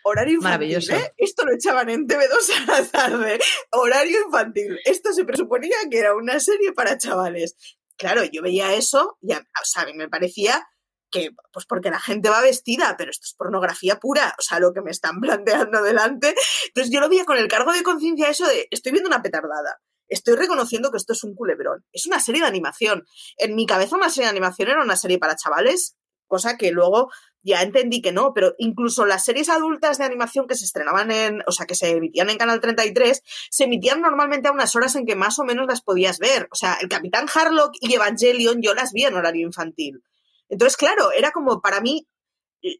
[0.03, 1.15] horario infantil, ¿eh?
[1.17, 3.39] Esto lo echaban en TV2 a la tarde.
[3.71, 4.79] Horario infantil.
[4.85, 7.57] Esto se presuponía que era una serie para chavales.
[7.97, 10.67] Claro, yo veía eso y, o sea, a mí me parecía
[11.11, 14.73] que, pues porque la gente va vestida, pero esto es pornografía pura, o sea, lo
[14.73, 16.35] que me están planteando delante.
[16.67, 19.81] Entonces yo lo veía con el cargo de conciencia eso de, estoy viendo una petardada,
[20.09, 23.05] estoy reconociendo que esto es un culebrón, es una serie de animación.
[23.37, 25.97] En mi cabeza una serie de animación era una serie para chavales,
[26.27, 27.11] cosa que luego
[27.43, 31.43] ya entendí que no, pero incluso las series adultas de animación que se estrenaban en,
[31.47, 35.05] o sea, que se emitían en Canal 33, se emitían normalmente a unas horas en
[35.05, 36.49] que más o menos las podías ver.
[36.51, 40.03] O sea, el Capitán Harlock y Evangelion yo las vi en horario infantil.
[40.49, 42.09] Entonces, claro, era como para mí,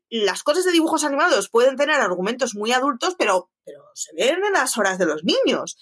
[0.09, 4.53] las cosas de dibujos animados pueden tener argumentos muy adultos, pero, pero se ven en
[4.53, 5.77] las horas de los niños.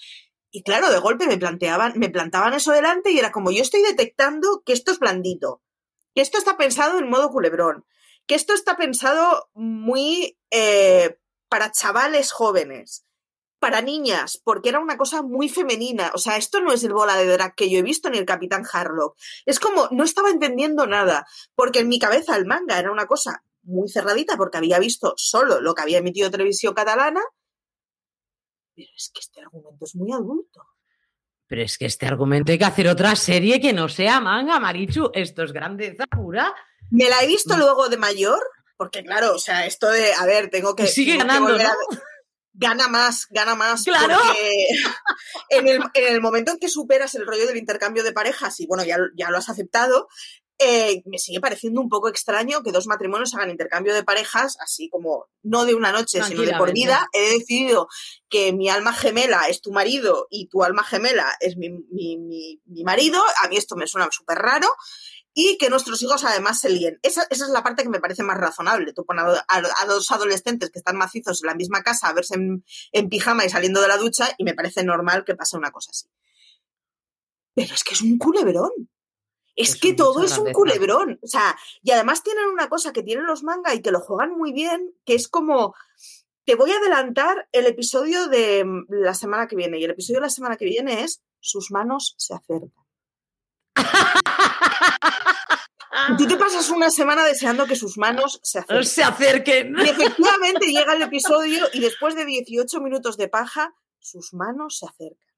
[0.55, 3.81] Y claro, de golpe me planteaban, me plantaban eso delante y era como yo estoy
[3.81, 5.63] detectando que esto es blandito,
[6.13, 7.87] que esto está pensado en modo culebrón,
[8.27, 11.17] que esto está pensado muy eh,
[11.49, 13.03] para chavales jóvenes,
[13.57, 16.11] para niñas, porque era una cosa muy femenina.
[16.13, 18.25] O sea, esto no es el bola de drag que yo he visto ni el
[18.25, 19.17] Capitán Harlock.
[19.47, 21.25] Es como, no estaba entendiendo nada,
[21.55, 25.61] porque en mi cabeza el manga era una cosa muy cerradita, porque había visto solo
[25.61, 27.21] lo que había emitido televisión catalana.
[28.75, 30.61] Pero es que este argumento es muy adulto.
[31.47, 35.11] Pero es que este argumento hay que hacer otra serie que no sea manga, Marichu.
[35.13, 36.53] Esto es grandeza pura.
[36.89, 37.59] Me la he visto mm.
[37.59, 38.39] luego de mayor,
[38.77, 40.87] porque claro, o sea, esto de, a ver, tengo que...
[40.87, 41.55] sigue ganando,
[42.53, 43.83] gana más, gana más.
[43.83, 44.17] Claro.
[44.25, 44.65] Porque
[45.49, 48.67] en el, en el, momento en que superas el rollo del intercambio de parejas y
[48.67, 50.07] bueno, ya, ya lo has aceptado,
[50.59, 54.89] eh, me sigue pareciendo un poco extraño que dos matrimonios hagan intercambio de parejas, así
[54.89, 57.07] como no de una noche, sino de por vida.
[57.13, 57.87] He decidido
[58.29, 62.61] que mi alma gemela es tu marido y tu alma gemela es mi, mi, mi,
[62.65, 63.21] mi marido.
[63.43, 64.67] A mí esto me suena súper raro
[65.33, 66.99] y que nuestros hijos además se líen.
[67.01, 68.93] Esa, esa, es la parte que me parece más razonable.
[68.93, 73.09] Tú pones a, dos adolescentes que están macizos en la misma casa a verse en,
[73.09, 76.07] pijama y saliendo de la ducha y me parece normal que pase una cosa así.
[77.55, 78.71] Pero es que es un culebrón.
[79.55, 81.19] Es, que todo es un culebrón.
[81.21, 84.35] O sea, y además tienen una cosa que tienen los manga y que lo juegan
[84.37, 85.75] muy bien, que es como,
[86.45, 89.79] te voy a adelantar el episodio de la semana que viene.
[89.79, 92.71] Y el episodio de la semana que viene es, sus manos se acercan.
[96.17, 98.85] Tú te pasas una semana deseando que sus manos se acerquen.
[98.85, 99.75] Se acerquen.
[99.77, 104.85] Y efectivamente llega el episodio y después de 18 minutos de paja, sus manos se
[104.87, 105.32] acercan.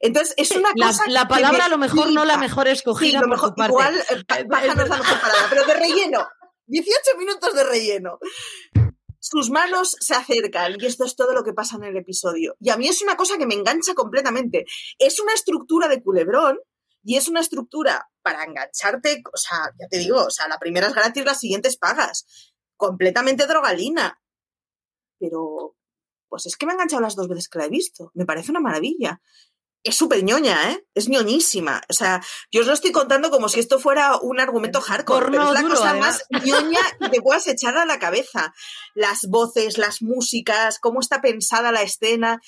[0.00, 1.04] Entonces, es una cosa.
[1.08, 3.20] La, palabra a lo mejor no la mejor escogida.
[3.20, 6.26] lo mejor, igual, eh, paja no es la mejor palabra, pero de relleno.
[6.66, 8.18] 18 minutos de relleno.
[9.18, 12.56] Sus manos se acercan y esto es todo lo que pasa en el episodio.
[12.60, 14.64] Y a mí es una cosa que me engancha completamente.
[14.98, 16.58] Es una estructura de culebrón
[17.02, 20.88] y es una estructura para engancharte, o sea, ya te digo, o sea, la primera
[20.88, 22.52] es gratis, las siguientes pagas.
[22.76, 24.20] Completamente drogalina.
[25.18, 25.76] Pero,
[26.28, 28.10] pues es que me ha enganchado las dos veces que la he visto.
[28.14, 29.20] Me parece una maravilla.
[29.86, 30.84] Es súper ñoña, ¿eh?
[30.96, 31.80] Es ñoñísima.
[31.88, 32.20] O sea,
[32.50, 35.62] yo os lo estoy contando como si esto fuera un argumento hardcore, pero es la
[35.62, 38.52] cosa más ñoña que te puedas echar a la cabeza.
[38.96, 42.40] Las voces, las músicas, cómo está pensada la escena,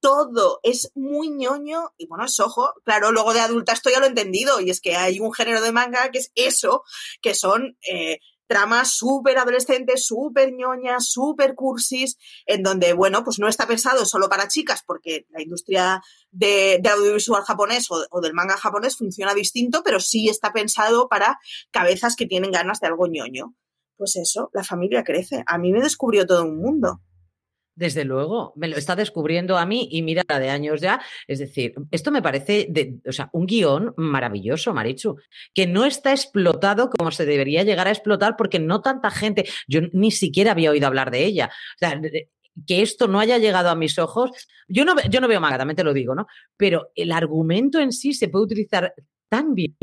[0.00, 4.04] todo es muy ñoño y bueno, es ojo, claro, luego de adulta esto ya lo
[4.04, 6.84] he entendido y es que hay un género de manga que es eso,
[7.22, 12.16] que son eh, tramas súper adolescentes, súper ñoñas, súper cursis,
[12.46, 17.42] en donde, bueno, pues no está pensado solo para chicas porque la industria de, audiovisual
[17.42, 21.38] japonés o, o, del manga japonés funciona distinto, pero sí está pensado para
[21.70, 23.54] cabezas que tienen ganas de algo ñoño.
[23.96, 25.44] Pues eso, la familia crece.
[25.46, 27.00] A mí me descubrió todo un mundo.
[27.76, 31.00] Desde luego, me lo está descubriendo a mí y mira de años ya.
[31.26, 32.68] Es decir, esto me parece
[33.06, 35.16] o sea, un guion maravilloso, Marichu,
[35.52, 39.80] que no está explotado como se debería llegar a explotar porque no tanta gente, yo
[39.92, 41.50] ni siquiera había oído hablar de ella.
[41.76, 42.00] O sea,
[42.66, 44.30] que esto no haya llegado a mis ojos,
[44.68, 46.26] yo no, yo no veo manga, también te lo digo, ¿no?
[46.56, 48.94] Pero el argumento en sí se puede utilizar
[49.28, 49.76] tan bien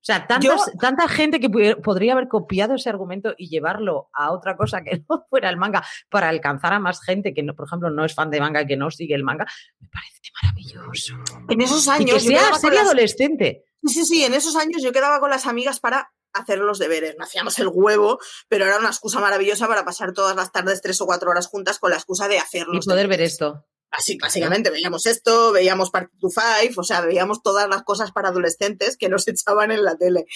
[0.00, 1.50] o sea, tanta gente que
[1.82, 5.84] podría haber copiado ese argumento y llevarlo a otra cosa que no fuera el manga
[6.08, 8.66] para alcanzar a más gente que, no, por ejemplo, no es fan de manga y
[8.66, 9.46] que no sigue el manga,
[9.80, 11.14] me parece maravilloso.
[11.48, 12.24] En esos años.
[12.24, 13.64] Y que sea serie adolescente.
[13.84, 17.16] Sí, sí, sí, en esos años yo quedaba con las amigas para hacer los deberes.
[17.18, 18.18] No hacíamos el huevo,
[18.48, 21.78] pero era una excusa maravillosa para pasar todas las tardes tres o cuatro horas juntas
[21.78, 22.84] con la excusa de hacerlos.
[22.84, 23.66] Y poder ver esto.
[23.90, 28.28] Así, básicamente, veíamos esto, veíamos Party to Five, o sea, veíamos todas las cosas para
[28.28, 30.26] adolescentes que nos echaban en la tele.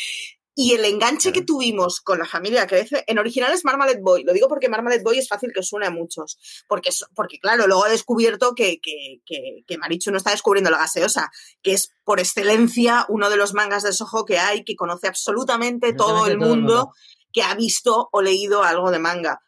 [0.54, 4.22] Y el enganche que tuvimos con la familia crece, en original es Marmalade Boy.
[4.22, 6.38] Lo digo porque Marmalade Boy es fácil que suene a muchos.
[6.68, 9.22] Porque, porque claro, luego he descubierto que, que,
[9.66, 11.30] que, Marichu no está descubriendo la gaseosa,
[11.62, 15.94] que es por excelencia uno de los mangas de Soho que hay, que conoce absolutamente
[15.94, 16.92] todo el mundo
[17.32, 19.40] que ha visto o leído algo de manga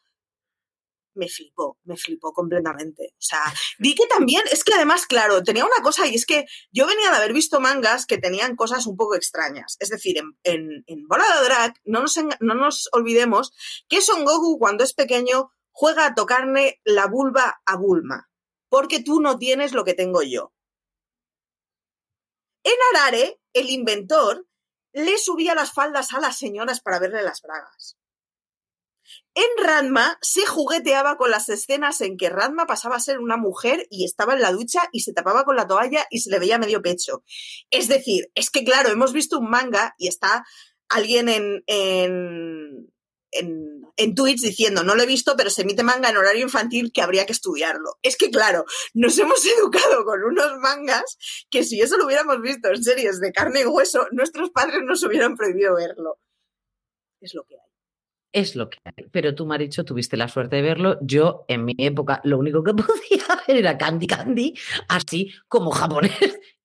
[1.14, 3.14] me flipó, me flipó completamente.
[3.14, 3.40] O sea,
[3.78, 7.10] vi que también, es que además, claro, tenía una cosa y es que yo venía
[7.10, 9.76] de haber visto mangas que tenían cosas un poco extrañas.
[9.80, 13.52] Es decir, en, en, Bola de Drag, no nos, no nos olvidemos
[13.88, 18.30] que Son Goku cuando es pequeño juega a tocarle la vulva a Bulma,
[18.68, 20.52] porque tú no tienes lo que tengo yo.
[22.62, 24.46] En Arare, el inventor
[24.92, 27.98] le subía las faldas a las señoras para verle las bragas.
[29.34, 33.86] En Ranma se jugueteaba con las escenas en que Ranma pasaba a ser una mujer
[33.90, 36.58] y estaba en la ducha y se tapaba con la toalla y se le veía
[36.58, 37.24] medio pecho.
[37.70, 40.44] Es decir, es que claro, hemos visto un manga y está
[40.88, 42.92] alguien en, en,
[43.32, 46.92] en, en Twitch diciendo, no lo he visto, pero se emite manga en horario infantil
[46.92, 47.98] que habría que estudiarlo.
[48.02, 51.18] Es que claro, nos hemos educado con unos mangas
[51.50, 55.02] que si eso lo hubiéramos visto en series de carne y hueso, nuestros padres nos
[55.02, 56.20] hubieran prohibido verlo.
[57.20, 57.73] Es lo que hay
[58.34, 59.06] es lo que hay.
[59.10, 60.98] Pero tú, Maricho, tuviste la suerte de verlo.
[61.00, 64.54] Yo, en mi época, lo único que podía ver era Candy Candy,
[64.88, 66.12] así como japonés.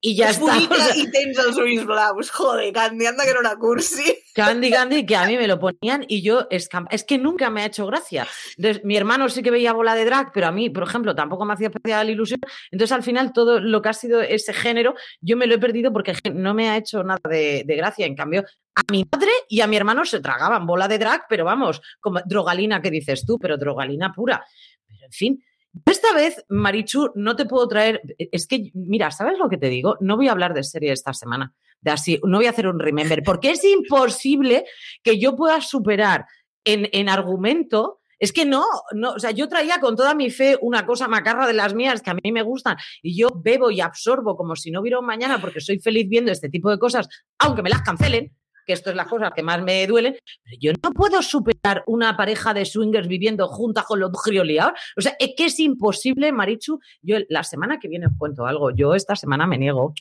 [0.02, 0.58] Y ya está.
[0.96, 4.18] y tens els Joder, Candy, anda que no era cursi.
[4.34, 7.62] Candy Candy, que a mí me lo ponían y yo, es, es que nunca me
[7.62, 8.26] ha hecho gracia.
[8.58, 11.44] Entonces, mi hermano sí que veía bola de drag, pero a mí, por ejemplo, tampoco
[11.44, 12.40] me hacía especial ilusión.
[12.72, 15.92] Entonces, al final, todo lo que ha sido ese género, yo me lo he perdido
[15.92, 18.06] porque no me ha hecho nada de, de gracia.
[18.06, 18.46] En cambio,
[18.76, 22.22] a mi madre y a mi hermano se tragaban bola de drag, pero vamos, como
[22.26, 24.46] drogalina que dices tú, pero drogalina pura.
[24.88, 25.44] Pero en fin,
[25.86, 28.02] esta vez, Marichu, no te puedo traer.
[28.18, 29.98] Es que, mira, ¿sabes lo que te digo?
[30.00, 31.54] No voy a hablar de serie esta semana.
[31.82, 34.66] De así, no voy a hacer un remember, porque es imposible
[35.04, 36.26] que yo pueda superar
[36.66, 38.02] en, en argumento.
[38.18, 41.48] Es que no, no, o sea, yo traía con toda mi fe una cosa macarra
[41.48, 44.72] de las mías que a mí me gustan y yo bebo y absorbo como si
[44.72, 47.08] no hubiera un mañana porque soy feliz viendo este tipo de cosas,
[47.38, 48.36] aunque me las cancelen,
[48.70, 52.16] que esto es la cosa que más me duelen, pero yo no puedo superar una
[52.16, 54.74] pareja de swingers viviendo juntas con los grioliados.
[54.96, 56.80] O sea, es que es imposible, Marichu.
[57.02, 58.70] Yo la semana que viene os cuento algo.
[58.70, 59.96] Yo esta semana me niego.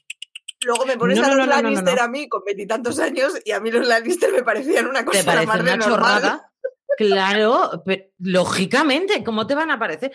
[0.66, 3.88] Luego me pones a los Lannister a mí con veintitantos años y a mí los
[3.88, 6.44] Lannister me parecían una cosa ¿Te parece una chorrada?
[6.96, 10.10] Claro, pero lógicamente, ¿cómo te van a parecer?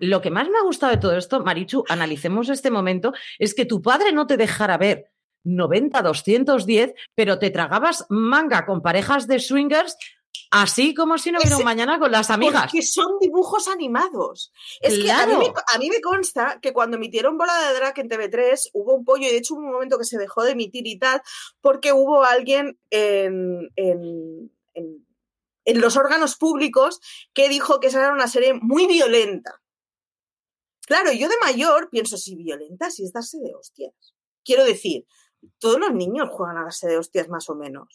[0.00, 3.66] lo que más me ha gustado de todo esto, Marichu, analicemos este momento, es que
[3.66, 5.10] tu padre no te dejara ver
[5.44, 9.96] 90, 210, pero te tragabas manga con parejas de swingers
[10.50, 12.70] Así como si no hubiera un mañana con las amigas.
[12.70, 14.52] Que son dibujos animados.
[14.80, 18.94] Es que a mí, me, consta que cuando emitieron Bola de Drag en TV3 hubo
[18.94, 21.22] un pollo y de hecho hubo un momento que se dejó de emitir y tal,
[21.60, 27.00] porque hubo alguien en, en, en los órganos públicos
[27.32, 29.60] que dijo que esa era una serie muy violenta.
[30.86, 33.92] Claro, yo de mayor pienso, si violenta, si es darse de hostias.
[34.44, 35.06] Quiero decir,
[35.58, 37.88] todos los niños juegan a base de hostias más o menos.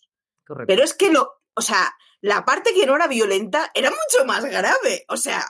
[0.67, 4.43] Pero es que lo, o sea, la parte que no era violenta era mucho más
[4.45, 5.05] grave.
[5.09, 5.45] O sea,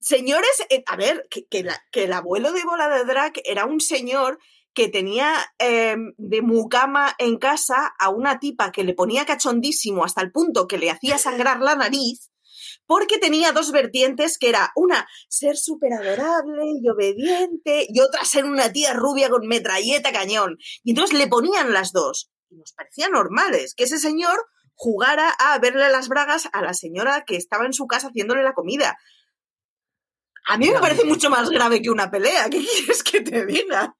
[0.00, 1.46] señores, eh, a ver, que,
[1.92, 4.38] el abuelo de Bola de Drag era un señor
[4.72, 10.20] que tenía em, de mucama en casa a una tipa que le ponía cachondísimo hasta
[10.20, 12.30] el punto que le hacía sangrar la nariz
[12.86, 18.44] porque tenía dos vertientes que era una ser súper adorable y obediente y otra ser
[18.44, 20.58] una tía rubia con metralleta cañón.
[20.84, 22.30] Y entonces le ponían las dos.
[22.50, 24.38] Y nos parecía normales que ese señor
[24.74, 28.52] jugara a verle las bragas a la señora que estaba en su casa haciéndole la
[28.52, 28.96] comida.
[30.48, 32.48] A mí me parece mucho más grave que una pelea.
[32.50, 33.96] ¿Qué quieres que te diga?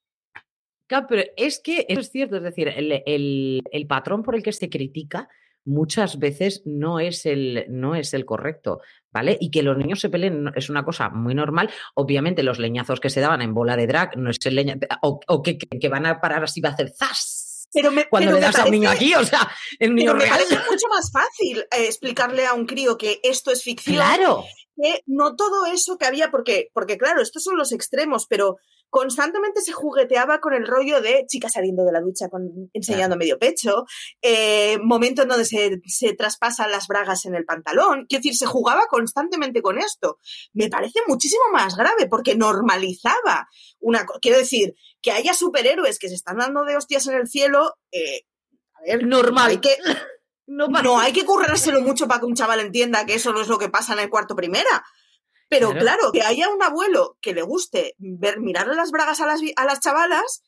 [0.87, 4.53] Claro, pero es que eso es cierto, es decir, el, el patrón por el que
[4.53, 5.29] se critica
[5.67, 8.81] muchas veces no es el, no es el correcto,
[9.13, 9.37] ¿vale?
[9.41, 11.71] Y que los niños se peleen es una cosa muy normal.
[11.95, 15.43] Obviamente los leñazos que se daban en bola de drag no es el leña, o,
[15.43, 17.69] que, que, van a parar así va a hacer ¡zas!
[17.73, 20.57] Pero me, cuando le das a un niño aquí, o sea, el niño me parece
[20.71, 23.97] mucho más fácil eh, explicarle a un crío que esto es ficción.
[23.97, 24.45] Claro.
[24.77, 28.59] Que no todo eso que había, porque, porque claro, estos son los extremos, pero
[28.97, 33.39] constantemente se jugueteaba con el rollo de chica saliendo de la ducha con, enseñando medio
[33.39, 33.85] pecho,
[34.23, 38.07] eh, momento en donde se, se, traspasan las bragas en el pantalón.
[38.09, 40.19] Quiero decir, se jugaba constantemente con esto.
[40.55, 44.07] Me parece muchísimo más grave porque normalizaba una.
[44.23, 47.75] Quiero decir, que haya superhéroes que se están dando de hostias en el cielo.
[47.93, 48.23] Eh,
[48.73, 49.51] a ver, normal.
[49.51, 49.77] Hay que,
[50.47, 53.49] no, no, hay que currárselo mucho para que un chaval entienda que eso no es
[53.49, 54.87] lo que pasa en el cuarto primera.
[55.49, 56.11] Pero claro.
[56.13, 59.81] que haya un abuelo que le guste ver, mirarle las bragas a las, a las
[59.81, 60.43] chavalas,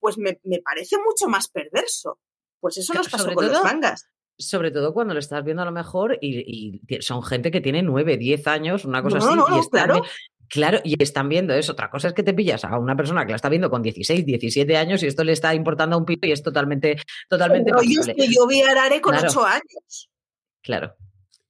[0.00, 2.18] pues me, parece mucho más perverso.
[2.60, 4.06] Pues eso nos pasó con los mangas.
[4.36, 8.16] Sobre todo cuando lo estás viendo a lo mejor y, son gente que tiene 9,
[8.16, 9.28] 10 años, una cosa así.
[9.28, 10.02] y claro.
[10.48, 11.72] Claro, y están viendo eso.
[11.72, 14.26] Otra cosa es que te pillas a una persona que la está viendo con 16,
[14.26, 16.96] 17 años y esto le está importando a un pito y es totalmente,
[17.28, 17.72] totalmente.
[18.14, 20.10] que yo vi a Arare con 8 años.
[20.62, 20.94] Claro.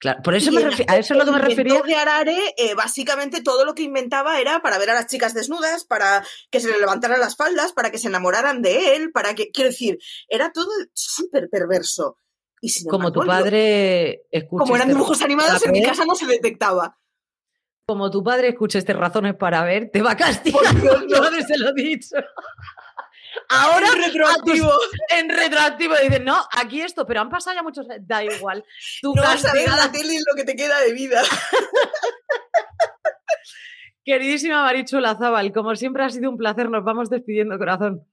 [0.04, 1.80] Claro, por eso me a eso es lo que me refería.
[1.80, 5.84] de Arare, eh, básicamente todo lo que inventaba era para ver a las chicas desnudas,
[5.84, 9.50] para que se le levantaran las faldas, para que se enamoraran de él, para que,
[9.50, 9.98] quiero decir,
[10.28, 12.18] era todo súper perverso.
[12.60, 16.98] Y como tu padre Como eran dibujos animados, en mi casa no se detectaba.
[17.86, 20.64] Como tu padre escucha estas razones para ver, te va a castigar.
[20.64, 21.46] Por Dios, no.
[21.46, 22.16] se lo he dicho.
[23.48, 24.72] Ahora en retroactivo.
[25.10, 28.64] en retroactivo dicen, no, aquí esto, pero han pasado ya muchos, da igual.
[29.00, 31.22] Tu no vas a ver la tele lo que te queda de vida.
[34.04, 38.06] Queridísima Marichula Zabal, como siempre ha sido un placer, nos vamos despidiendo, corazón.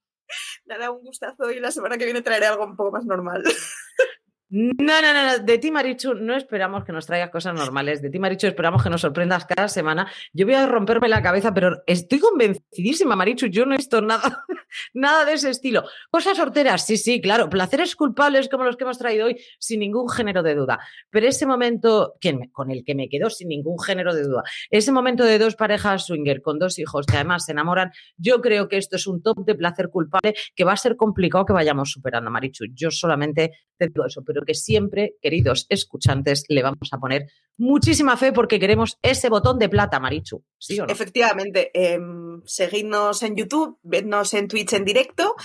[0.65, 3.43] Nada, un gustazo y la semana que viene traeré algo un poco más normal.
[4.53, 8.01] No, no, no, de ti, Marichu, no esperamos que nos traigas cosas normales.
[8.01, 10.11] De ti, Marichu, esperamos que nos sorprendas cada semana.
[10.33, 13.45] Yo voy a romperme la cabeza, pero estoy convencidísima, Marichu.
[13.45, 14.43] Yo no he visto nada,
[14.93, 15.85] nada de ese estilo.
[16.09, 17.49] Cosas sorteras, sí, sí, claro.
[17.49, 20.79] Placeres culpables como los que hemos traído hoy, sin ningún género de duda.
[21.09, 22.15] Pero ese momento
[22.51, 26.07] con el que me quedo sin ningún género de duda, ese momento de dos parejas
[26.07, 29.45] swinger con dos hijos que además se enamoran, yo creo que esto es un top
[29.45, 32.65] de placer culpable que va a ser complicado que vayamos superando, Marichu.
[32.73, 37.27] Yo solamente te digo eso, pero que siempre, queridos escuchantes, le vamos a poner
[37.57, 40.43] muchísima fe porque queremos ese botón de plata, Marichu.
[40.57, 40.79] ¿Sí?
[40.87, 45.35] Efectivamente, em, seguidnos en YouTube, vednos en Twitch en directo.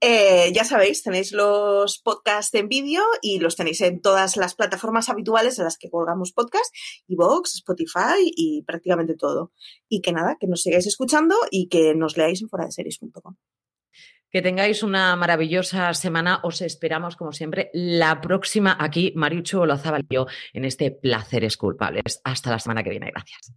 [0.00, 5.08] Eh, ya sabéis, tenéis los podcasts en vídeo y los tenéis en todas las plataformas
[5.08, 6.74] habituales en las que colgamos podcast,
[7.08, 9.52] Vox, Spotify y prácticamente todo.
[9.88, 13.36] Y que nada, que nos sigáis escuchando y que nos leáis en foradeseries.com.
[14.34, 16.40] Que tengáis una maravillosa semana.
[16.42, 22.20] Os esperamos, como siempre, la próxima aquí, Mariucho Olazabal y yo, en este Placeres Culpables.
[22.24, 23.12] Hasta la semana que viene.
[23.12, 23.54] Gracias.